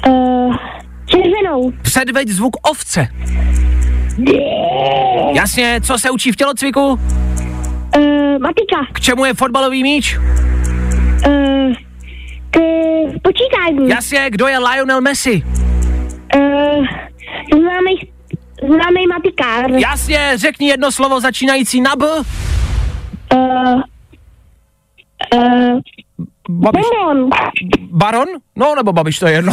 [0.08, 0.56] Uh,
[1.06, 1.72] červenou.
[1.82, 3.08] Předveď zvuk ovce.
[5.32, 6.80] Jasně, co se učí v tělocviku?
[6.82, 6.98] Uh,
[8.40, 8.76] matika.
[8.92, 10.18] K čemu je fotbalový míč?
[10.18, 11.72] Uh,
[12.50, 12.60] k
[13.22, 13.88] počítání.
[13.88, 15.42] Jasně, kdo je Lionel Messi?
[16.36, 16.86] Uh,
[17.52, 18.12] známý,
[18.62, 19.70] známý matikár.
[19.70, 22.06] Jasně, řekni jedno slovo začínající na B.
[23.34, 23.82] Uh,
[25.34, 25.80] uh,
[26.48, 26.82] Babiš.
[27.06, 27.30] Bonbon.
[27.90, 28.28] Baron?
[28.56, 29.52] No, nebo babiš, to je jedno.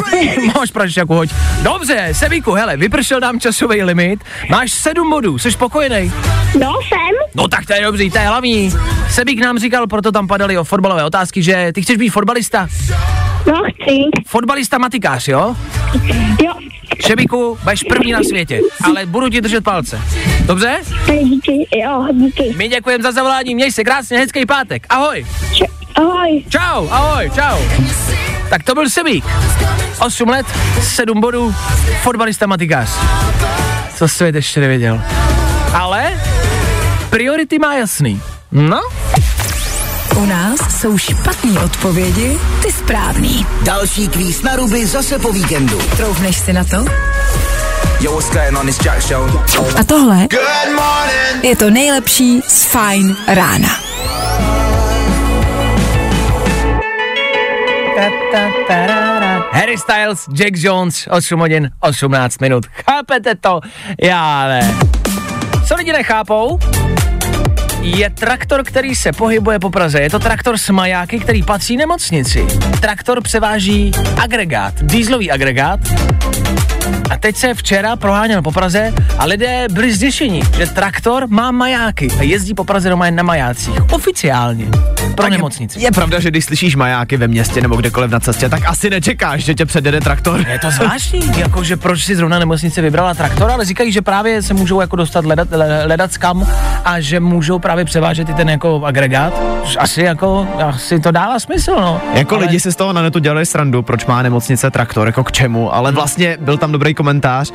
[0.56, 1.30] Máš pražičku, hoď.
[1.62, 4.20] Dobře, Sebíku, hele, vypršel nám časový limit.
[4.50, 6.12] Máš sedm bodů, jsi spokojený?
[6.60, 7.16] No, jsem.
[7.34, 8.70] No tak to je dobrý, to je hlavní.
[9.10, 12.68] Sebík nám říkal, proto tam padaly o fotbalové otázky, že ty chceš být fotbalista.
[13.46, 14.00] No, chci.
[14.26, 15.56] Fotbalista matikář, jo?
[16.44, 16.52] Jo.
[17.06, 20.00] Šebíku, budeš první na světě, ale budu ti držet palce.
[20.46, 20.76] Dobře?
[21.22, 21.66] Díky.
[21.76, 22.54] Jo, díky.
[22.56, 24.86] My děkujeme za zavolání, měj se krásně, hezký pátek.
[24.88, 25.26] Ahoj.
[25.54, 25.64] Č-
[25.94, 26.44] ahoj.
[26.48, 27.58] Čau, ahoj, čau.
[28.50, 29.24] Tak to byl Sebík.
[30.06, 30.46] 8 let,
[30.82, 31.54] 7 bodů,
[32.02, 32.90] fotbalista matikář.
[33.96, 35.00] Co svět ještě nevěděl.
[35.74, 36.20] Ale
[37.10, 38.20] priority má jasný.
[38.52, 38.80] No,
[40.18, 43.46] U nás jsou špatné odpovědi, ty správný.
[43.62, 45.78] Další kvíz na ruby zase po víkendu.
[45.96, 46.84] Troufneš si na to?
[48.00, 48.66] Yo, what's going on?
[48.66, 49.42] This Jack Show.
[49.80, 50.28] A tohle
[51.42, 53.68] je to nejlepší z Fine rána.
[59.52, 62.66] Harry Styles, Jack Jones, 8 hodin, 18 minut.
[62.90, 63.60] Chápete to?
[64.02, 64.74] Já ne.
[65.68, 66.58] Co lidi nechápou?
[67.82, 70.00] Je traktor, který se pohybuje po Praze.
[70.00, 72.46] Je to traktor s majáky, který patří nemocnici.
[72.80, 75.80] Traktor převáží agregát, dýzlový agregát.
[77.10, 82.08] A teď se včera proháněl po Praze a lidé byli zděšení, že traktor má majáky
[82.18, 83.92] a jezdí po Praze doma jen na majácích.
[83.92, 84.64] Oficiálně.
[84.96, 85.80] Pro Tak je- nemocnici.
[85.80, 89.44] Je pravda, že když slyšíš majáky ve městě nebo kdekoliv na cestě, tak asi nečekáš,
[89.44, 90.44] že tě předjede traktor.
[90.48, 94.54] Je to zvláštní, jakože proč si zrovna nemocnice vybrala traktor, ale říkají, že právě se
[94.54, 96.46] můžou jako dostat ledat, le- ledat kam
[96.84, 99.32] a že můžou právě převážet i ten jako agregát.
[99.78, 102.00] Asi jako, asi to dává smysl, no.
[102.14, 102.44] Jako ale...
[102.44, 105.74] lidi si z toho na netu dělali srandu, proč má nemocnice traktor, jako k čemu,
[105.74, 107.52] ale vlastně byl tam dobrý komentář.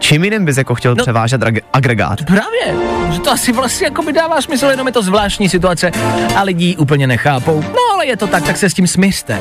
[0.00, 1.04] Čím jiným bys jako chtěl No.
[1.04, 2.24] převážet ag- agregát?
[2.24, 2.74] Právě,
[3.12, 5.90] že to asi vlastně jako by dává smysl, jenom je to zvláštní situace
[6.36, 7.60] a lidi úplně nechápou.
[7.62, 9.38] No ale je to tak, tak se s tím smyřte.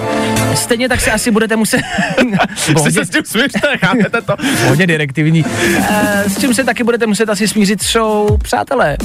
[0.56, 1.82] Stejně tak se asi budete muset...
[2.78, 4.36] hodně, tím směřte, chápete to?
[4.68, 5.46] hodně direktivní.
[5.90, 8.98] E, s čím se taky budete muset asi smířit show Přátelé.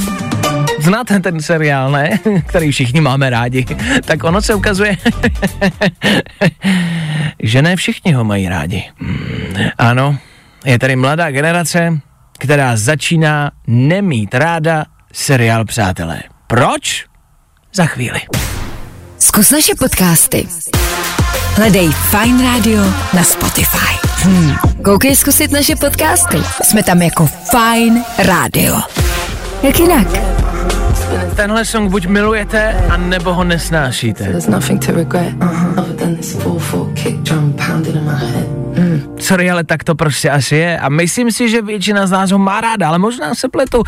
[0.79, 2.19] Znáte ten seriál, ne?
[2.47, 3.67] Který všichni máme rádi.
[4.05, 4.97] Tak ono se ukazuje,
[7.43, 8.85] že ne všichni ho mají rádi.
[8.99, 10.17] Hmm, Ano,
[10.65, 11.99] je tady mladá generace,
[12.39, 16.23] která začíná nemít ráda seriál Přátelé.
[16.47, 17.07] Proč?
[17.75, 18.21] Za chvíli.
[19.19, 20.49] Zkus naše podcasty.
[21.57, 22.83] Hledej Fine Radio
[23.15, 24.09] na Spotify.
[24.23, 24.55] Hmm.
[24.85, 26.39] Koukej zkusit naše podcasty.
[26.63, 28.81] Jsme tam jako Fine Radio.
[29.63, 30.07] Jak jinak?
[31.37, 34.25] Tenhle song buď milujete, a nebo ho nesnášíte.
[34.25, 34.49] There's
[38.77, 39.21] head.
[39.21, 40.79] Sorry, ale tak to prostě asi je.
[40.79, 43.79] A myslím si, že většina z nás ho má ráda, ale možná se pletu.
[43.79, 43.85] Uh,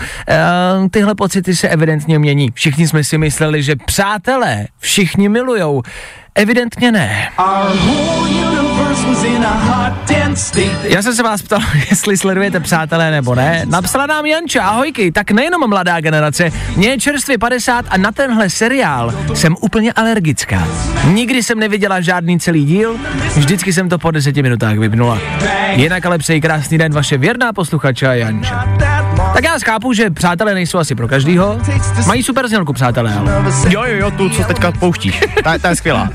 [0.91, 2.51] tyhle pocity se evidentně mění.
[2.55, 5.83] Všichni jsme si mysleli, že přátelé všichni milujou.
[6.37, 7.29] Evidentně ne.
[10.83, 11.61] Já jsem se vás ptal,
[11.91, 13.65] jestli sledujete přátelé nebo ne.
[13.69, 18.51] Napsala nám Janča, ahojky, tak nejenom mladá generace, mě je čerstvě 50 a na tenhle
[18.51, 20.69] seriál jsem úplně alergická.
[21.05, 22.97] Nikdy jsem neviděla žádný celý díl,
[23.37, 25.19] vždycky jsem to po deseti minutách vypnula.
[25.71, 28.65] Jinak ale přeji krásný den vaše věrná posluchača Janča.
[29.37, 31.59] Tak já chápu, že přátelé nejsou asi pro každýho.
[32.07, 33.33] Mají super znělku přátelé, ale.
[33.69, 35.21] Jo, jo, jo, tu, co teďka pouštíš.
[35.45, 36.11] Ta, ta je skvělá.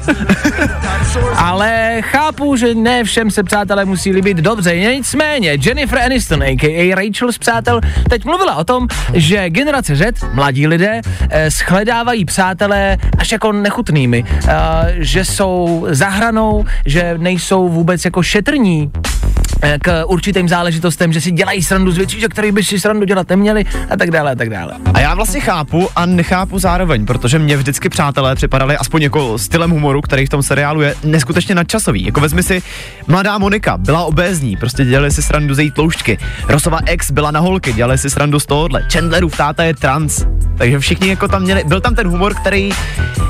[1.35, 4.77] Ale chápu, že ne všem se přátelé musí líbit dobře.
[4.77, 6.95] Nicméně Jennifer Aniston, a.k.a.
[6.95, 10.03] Rachel z Přátel, teď mluvila o tom, že generace Z,
[10.33, 14.51] mladí lidé, eh, shledávají přátelé až jako nechutnými, eh,
[14.97, 18.91] že jsou za hranou, že nejsou vůbec jako šetrní
[19.81, 23.29] k určitým záležitostem, že si dělají srandu z věcí, že kterých by si srandu dělat
[23.29, 24.73] neměli a tak dále a tak dále.
[24.93, 29.71] A já vlastně chápu a nechápu zároveň, protože mě vždycky přátelé připadali aspoň jako stylem
[29.71, 32.05] humoru, který v tom seriálu je neskutečně nadčasový.
[32.05, 32.61] Jako vezmi si,
[33.07, 36.17] mladá Monika byla obézní, prostě dělali si srandu ze její tloušťky.
[36.47, 38.83] Rosova ex byla na holky, dělali si srandu z tohohle.
[38.93, 40.25] Chandlerův táta je trans.
[40.57, 42.71] Takže všichni jako tam měli, byl tam ten humor, který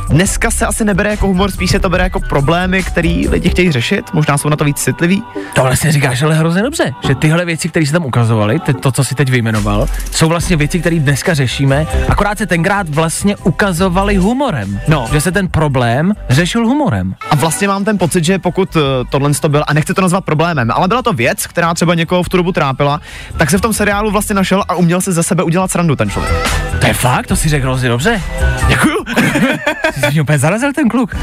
[0.09, 3.71] dneska se asi nebere jako humor, spíš se to bere jako problémy, který lidi chtějí
[3.71, 5.23] řešit, možná jsou na to víc citliví.
[5.55, 9.03] To vlastně říkáš ale hrozně dobře, že tyhle věci, které se tam ukazovaly, to, co
[9.03, 14.79] si teď vyjmenoval, jsou vlastně věci, které dneska řešíme, akorát se tenkrát vlastně ukazovaly humorem.
[14.87, 15.07] No.
[15.11, 17.15] Že se ten problém řešil humorem.
[17.31, 20.25] A vlastně mám ten pocit, že pokud uh, tohle to byl, a nechci to nazvat
[20.25, 23.01] problémem, ale byla to věc, která třeba někoho v tu dobu trápila,
[23.37, 26.09] tak se v tom seriálu vlastně našel a uměl si ze sebe udělat srandu ten
[26.09, 26.33] člověk.
[26.79, 28.21] To je fakt, to si řekl hrozně dobře.
[28.67, 29.00] Děkuju.
[29.99, 31.15] Jsi mě úplně zarazil ten kluk.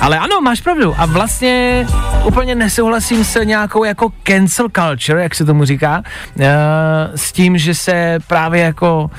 [0.00, 0.94] Ale ano, máš pravdu.
[0.98, 1.86] A vlastně
[2.24, 6.02] úplně nesouhlasím s nějakou jako cancel culture, jak se tomu říká,
[6.36, 6.44] uh,
[7.14, 9.10] s tím, že se právě jako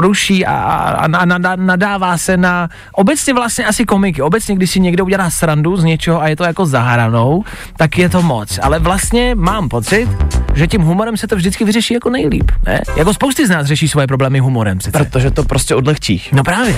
[0.00, 4.22] ruší a, a, a nadá, nadává se na obecně vlastně asi komiky.
[4.22, 7.44] Obecně, když si někdo udělá srandu z něčeho a je to jako zahranou,
[7.76, 8.58] tak je to moc.
[8.62, 10.08] Ale vlastně mám pocit,
[10.54, 12.50] že tím humorem se to vždycky vyřeší jako nejlíp.
[12.66, 12.80] Ne?
[12.96, 14.98] Jako spousty z nás řeší svoje problémy humorem přece.
[14.98, 16.30] Protože to prostě odlehčíš.
[16.30, 16.76] No právě.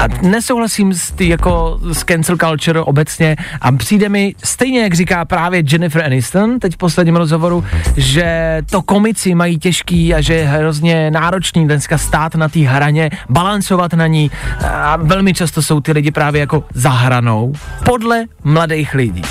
[0.00, 5.24] A nesouhlasím s, ty, jako, s cancel culture obecně a přijde mi, stejně jak říká
[5.24, 7.64] právě Jennifer Aniston teď v posledním rozhovoru,
[7.96, 13.10] že to komici mají těžký a že je hrozně náročný dneska stát na té hraně,
[13.28, 14.30] balancovat na ní
[14.64, 17.52] a velmi často jsou ty lidi právě jako za hranou
[17.84, 19.22] podle mladých lidí.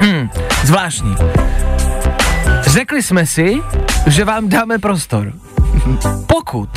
[0.00, 0.28] Hm,
[0.64, 1.16] zvláštní.
[2.60, 3.62] Řekli jsme si,
[4.06, 5.32] že vám dáme prostor.
[6.26, 6.68] Pokud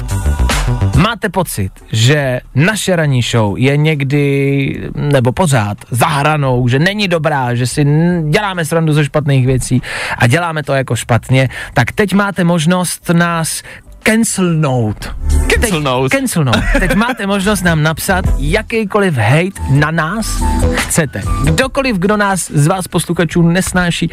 [0.96, 7.56] máte pocit, že naše ranní show je někdy, nebo pořád, za hranou, že není dobrá,
[7.56, 7.86] že si
[8.30, 9.82] děláme srandu ze špatných věcí
[10.18, 13.64] a děláme to jako špatně, tak teď máte možnost nás
[14.04, 15.16] cancelnout.
[15.48, 16.12] Cancelnout.
[16.12, 16.64] Teď, cancelnout.
[16.80, 20.44] Teď máte možnost nám napsat jakýkoliv hate na nás
[20.76, 21.22] chcete.
[21.44, 24.12] Kdokoliv, kdo nás z vás posluchačů nesnáší,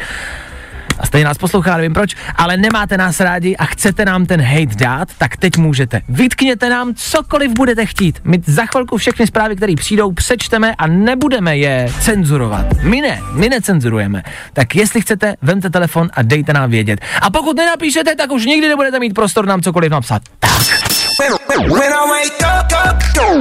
[0.99, 4.75] a stejně nás poslouchá, nevím proč, ale nemáte nás rádi a chcete nám ten hate
[4.75, 6.01] dát, tak teď můžete.
[6.09, 8.19] Vytkněte nám cokoliv budete chtít.
[8.23, 12.65] My za chvilku všechny zprávy, které přijdou, přečteme a nebudeme je cenzurovat.
[12.81, 14.23] My ne, my necenzurujeme.
[14.53, 16.99] Tak jestli chcete, vemte telefon a dejte nám vědět.
[17.21, 20.21] A pokud nenapíšete, tak už nikdy nebudete mít prostor nám cokoliv napsat.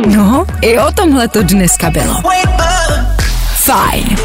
[0.07, 2.23] No, i o tomhle to dneska bylo.
[3.55, 4.17] Fajn.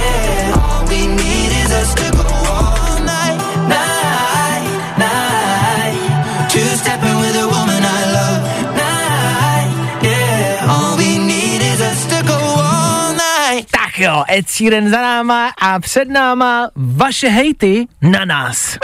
[13.94, 18.78] Tak jo, Ed Sheeran za náma a před náma vaše hejty na nás.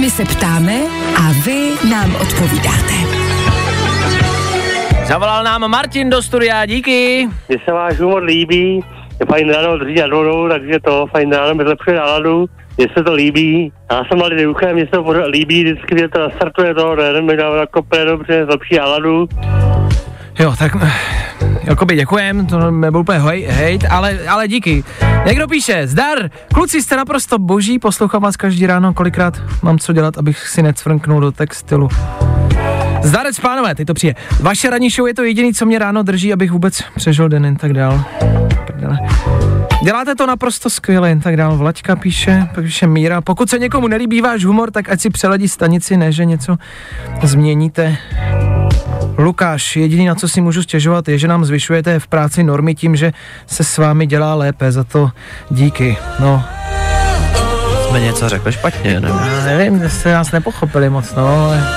[0.00, 0.80] My se ptáme
[1.16, 2.94] a vy nám odpovídáte.
[5.06, 7.28] Zavolal nám Martin do studia, díky.
[7.48, 8.84] Mně se váš humor líbí,
[9.20, 12.46] je fajn ráno drží nad vodou, takže to fajn ráno mi zlepšuje náladu.
[12.78, 16.18] Mně se to líbí, já jsem malý duchem, mně se to líbí, vždycky mě to
[16.18, 19.28] nastartuje to, den mi dá nakope dobře, zlepší náladu.
[20.38, 20.92] Jo, tak eh,
[21.64, 24.84] Jakoby děkujem, to nebyl úplně hej, hejt, ale, ale díky.
[25.26, 30.18] Někdo píše, zdar, kluci jste naprosto boží, poslouchám vás každý ráno, kolikrát mám co dělat,
[30.18, 31.88] abych si necvrknul do textilu.
[33.02, 34.14] Zdarec, pánové, teď to přijde.
[34.40, 37.56] Vaše ranní show je to jediný, co mě ráno drží, abych vůbec přežil den jen
[37.56, 38.04] tak dál.
[38.66, 38.98] Prdele.
[39.84, 41.56] Děláte to naprosto skvěle, jen tak dál.
[41.56, 43.20] Vlaďka píše, pak píše Míra.
[43.20, 46.56] Pokud se někomu nelíbí váš humor, tak ať si přeladí stanici, ne, že něco
[47.22, 47.96] změníte.
[49.18, 52.96] Lukáš, jediný, na co si můžu stěžovat, je, že nám zvyšujete v práci normy tím,
[52.96, 53.12] že
[53.46, 54.72] se s vámi dělá lépe.
[54.72, 55.10] Za to
[55.50, 55.96] díky.
[56.18, 56.44] No,
[57.88, 59.08] Jsme něco řekli špatně, ne?
[59.08, 61.68] já nevím, jste nás nepochopili moc, no, ale...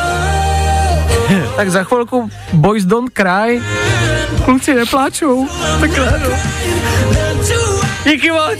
[1.55, 3.61] tak za chvilku Boys Don't Cry,
[4.45, 5.47] kluci nepláčou,
[5.79, 6.29] takhle, no.
[8.03, 8.59] Díky moc!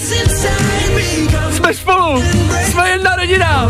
[1.51, 2.23] Jsme spolu!
[2.65, 3.69] Jsme jedna rodina!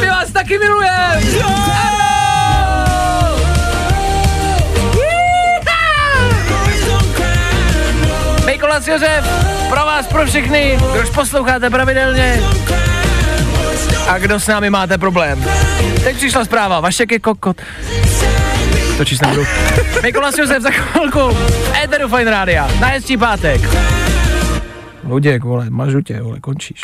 [0.00, 1.97] My vás taky milujeme!
[8.58, 9.24] Mikolas Josef,
[9.68, 12.40] pro vás, pro všechny, kdož posloucháte pravidelně
[14.08, 15.44] a kdo s námi máte problém.
[16.04, 17.56] Teď přišla zpráva, Vašek je kokot.
[18.96, 19.46] To číst nebudu.
[20.02, 21.36] Mikolas Josef za chvilku.
[21.84, 22.68] Eteru Fine Rádia.
[22.80, 23.60] Na hezčí pátek.
[25.04, 26.80] Luděk, vole, mažu tě, vole, končíš.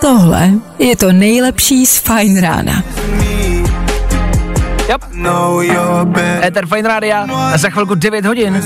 [0.00, 2.82] Tohle je to nejlepší z Fine rána.
[4.90, 5.04] Yep.
[6.42, 8.62] Ether Fine Rádia a za chvilku 9 hodin.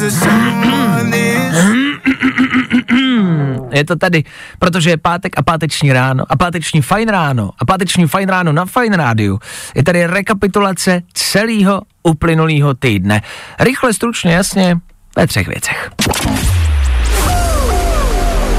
[3.72, 4.24] Je to tady,
[4.58, 8.64] protože je pátek a páteční ráno a páteční fajn ráno a páteční fajn ráno na
[8.64, 9.38] Fajn rádiu.
[9.74, 13.22] Je tady rekapitulace celého uplynulého týdne.
[13.60, 14.76] Rychle, stručně, jasně,
[15.16, 15.90] ve třech věcech.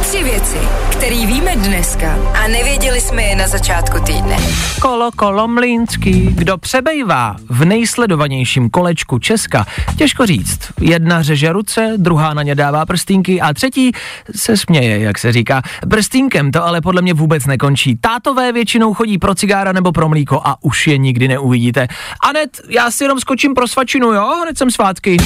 [0.01, 0.57] Tři věci,
[1.05, 4.37] které víme dneska a nevěděli jsme je na začátku týdne.
[4.81, 9.65] Kolo Kolomlínský, kdo přebejvá v nejsledovanějším kolečku Česka,
[9.97, 10.59] těžko říct.
[10.81, 13.91] Jedna řeže ruce, druhá na ně dává prstínky a třetí
[14.35, 15.61] se směje, jak se říká.
[15.89, 17.97] Prstínkem to ale podle mě vůbec nekončí.
[18.01, 21.87] Tátové většinou chodí pro cigára nebo pro mlíko a už je nikdy neuvidíte.
[22.29, 24.31] Anet, já si jenom skočím pro svačinu, jo?
[24.43, 25.17] Hned jsem svátky.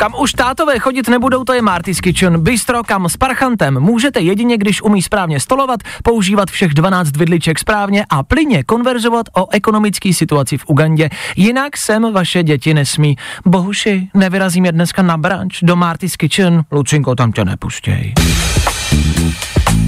[0.00, 2.40] Kam už tátové chodit nebudou, to je Marty's Kitchen.
[2.40, 8.04] Bistro, kam s parchantem můžete jedině, když umí správně stolovat, používat všech 12 vidliček správně
[8.10, 11.08] a plyně konverzovat o ekonomické situaci v Ugandě.
[11.36, 13.16] Jinak sem vaše děti nesmí.
[13.46, 16.64] Bohuši, nevyrazím je dneska na branč do Marty's Kitchen.
[16.72, 18.14] Lucinko, tam tě nepustěj.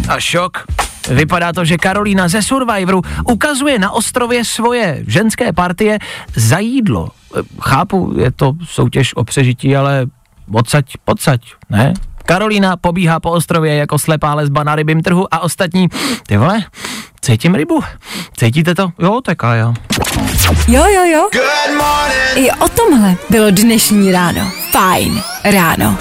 [0.08, 0.64] A šok.
[1.08, 5.98] Vypadá to, že Karolína ze Survivoru ukazuje na ostrově svoje ženské partie
[6.36, 7.08] za jídlo.
[7.36, 10.06] E, Chápu, je to soutěž o přežití, ale
[10.52, 11.40] odsaď, pocať,
[11.70, 11.94] ne?
[12.26, 15.88] Karolína pobíhá po ostrově jako slepá lesba na rybím trhu a ostatní,
[16.26, 16.64] ty vole,
[17.20, 17.80] cítím rybu.
[18.36, 18.92] Cítíte to?
[18.98, 19.74] Jo, tak a jo.
[20.68, 21.28] Jo, jo, jo.
[22.36, 24.50] I o tomhle bylo dnešní ráno.
[24.70, 25.98] Fajn ráno.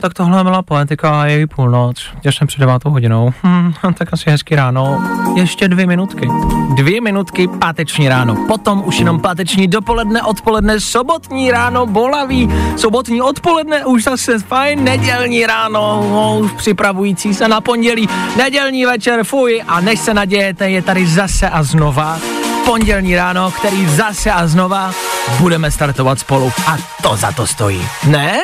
[0.00, 3.32] Tak tohle byla poetika a je jí půlnoc, těsně před devátou hodinou.
[3.42, 5.04] Hm, tak asi hezky ráno.
[5.36, 6.28] Ještě dvě minutky.
[6.76, 8.36] Dvě minutky páteční ráno.
[8.48, 12.48] Potom už jenom páteční dopoledne, odpoledne, sobotní ráno, bolavý.
[12.76, 18.08] Sobotní odpoledne už zase fajn, nedělní ráno, no, už připravující se na pondělí.
[18.36, 22.18] Nedělní večer, fuj, a než se nadějete, je tady zase a znova
[22.64, 24.92] pondělní ráno, který zase a znova
[25.40, 26.52] budeme startovat spolu.
[26.66, 27.88] A to za to stojí.
[28.06, 28.42] Ne?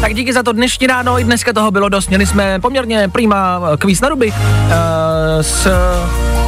[0.00, 2.08] Tak díky za to dnešní ráno, i dneska toho bylo dost.
[2.08, 4.36] Měli jsme poměrně prýma kvíz na ruby uh,
[5.40, 5.68] s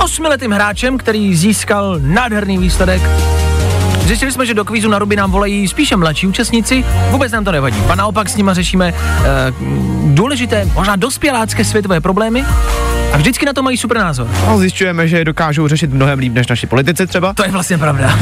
[0.04, 3.02] osmiletým hráčem, který získal nádherný výsledek.
[4.06, 7.52] Zjistili jsme, že do kvízu na ruby nám volají spíše mladší účastníci, vůbec nám to
[7.52, 7.82] nevadí.
[7.88, 9.24] A naopak s nima řešíme uh,
[10.14, 12.44] důležité, možná dospělácké světové problémy,
[13.12, 14.28] a vždycky na to mají super názor.
[14.46, 17.34] No, zjišťujeme, že je dokážou řešit mnohem líp než naši politici třeba.
[17.34, 18.18] To je vlastně pravda.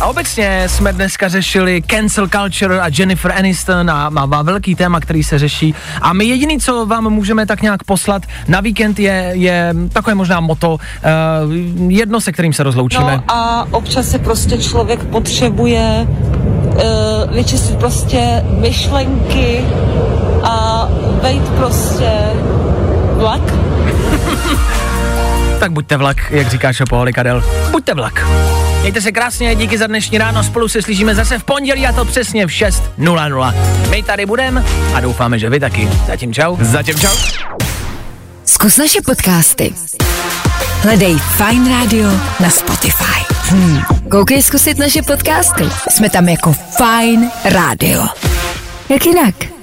[0.00, 5.00] A obecně jsme dneska řešili cancel culture a Jennifer Aniston a má, má velký téma,
[5.00, 5.74] který se řeší.
[6.02, 10.40] A my jediný, co vám můžeme tak nějak poslat na víkend je, je takové možná
[10.40, 10.78] moto, uh,
[11.88, 13.16] jedno se kterým se rozloučíme.
[13.16, 19.64] No a občas se prostě člověk potřebuje uh, vyčistit prostě myšlenky
[20.42, 20.88] a
[21.22, 22.10] vejít prostě
[23.16, 23.67] vlak
[25.58, 27.44] tak buďte vlak, jak říká Šopoholi Kadel.
[27.70, 28.26] Buďte vlak.
[28.80, 32.04] Mějte se krásně, díky za dnešní ráno, spolu se slyšíme zase v pondělí a to
[32.04, 33.54] přesně v 6.00.
[33.90, 35.88] My tady budeme a doufáme, že vy taky.
[36.06, 36.56] Zatím čau.
[36.60, 37.16] Zatím čau.
[38.44, 39.74] Zkus naše podcasty.
[40.82, 42.08] Hledej Fine Radio
[42.40, 43.34] na Spotify.
[43.48, 43.82] Hmm.
[44.10, 45.64] Koukej zkusit naše podcasty.
[45.90, 48.06] Jsme tam jako Fine Radio.
[48.88, 49.57] Jak jinak?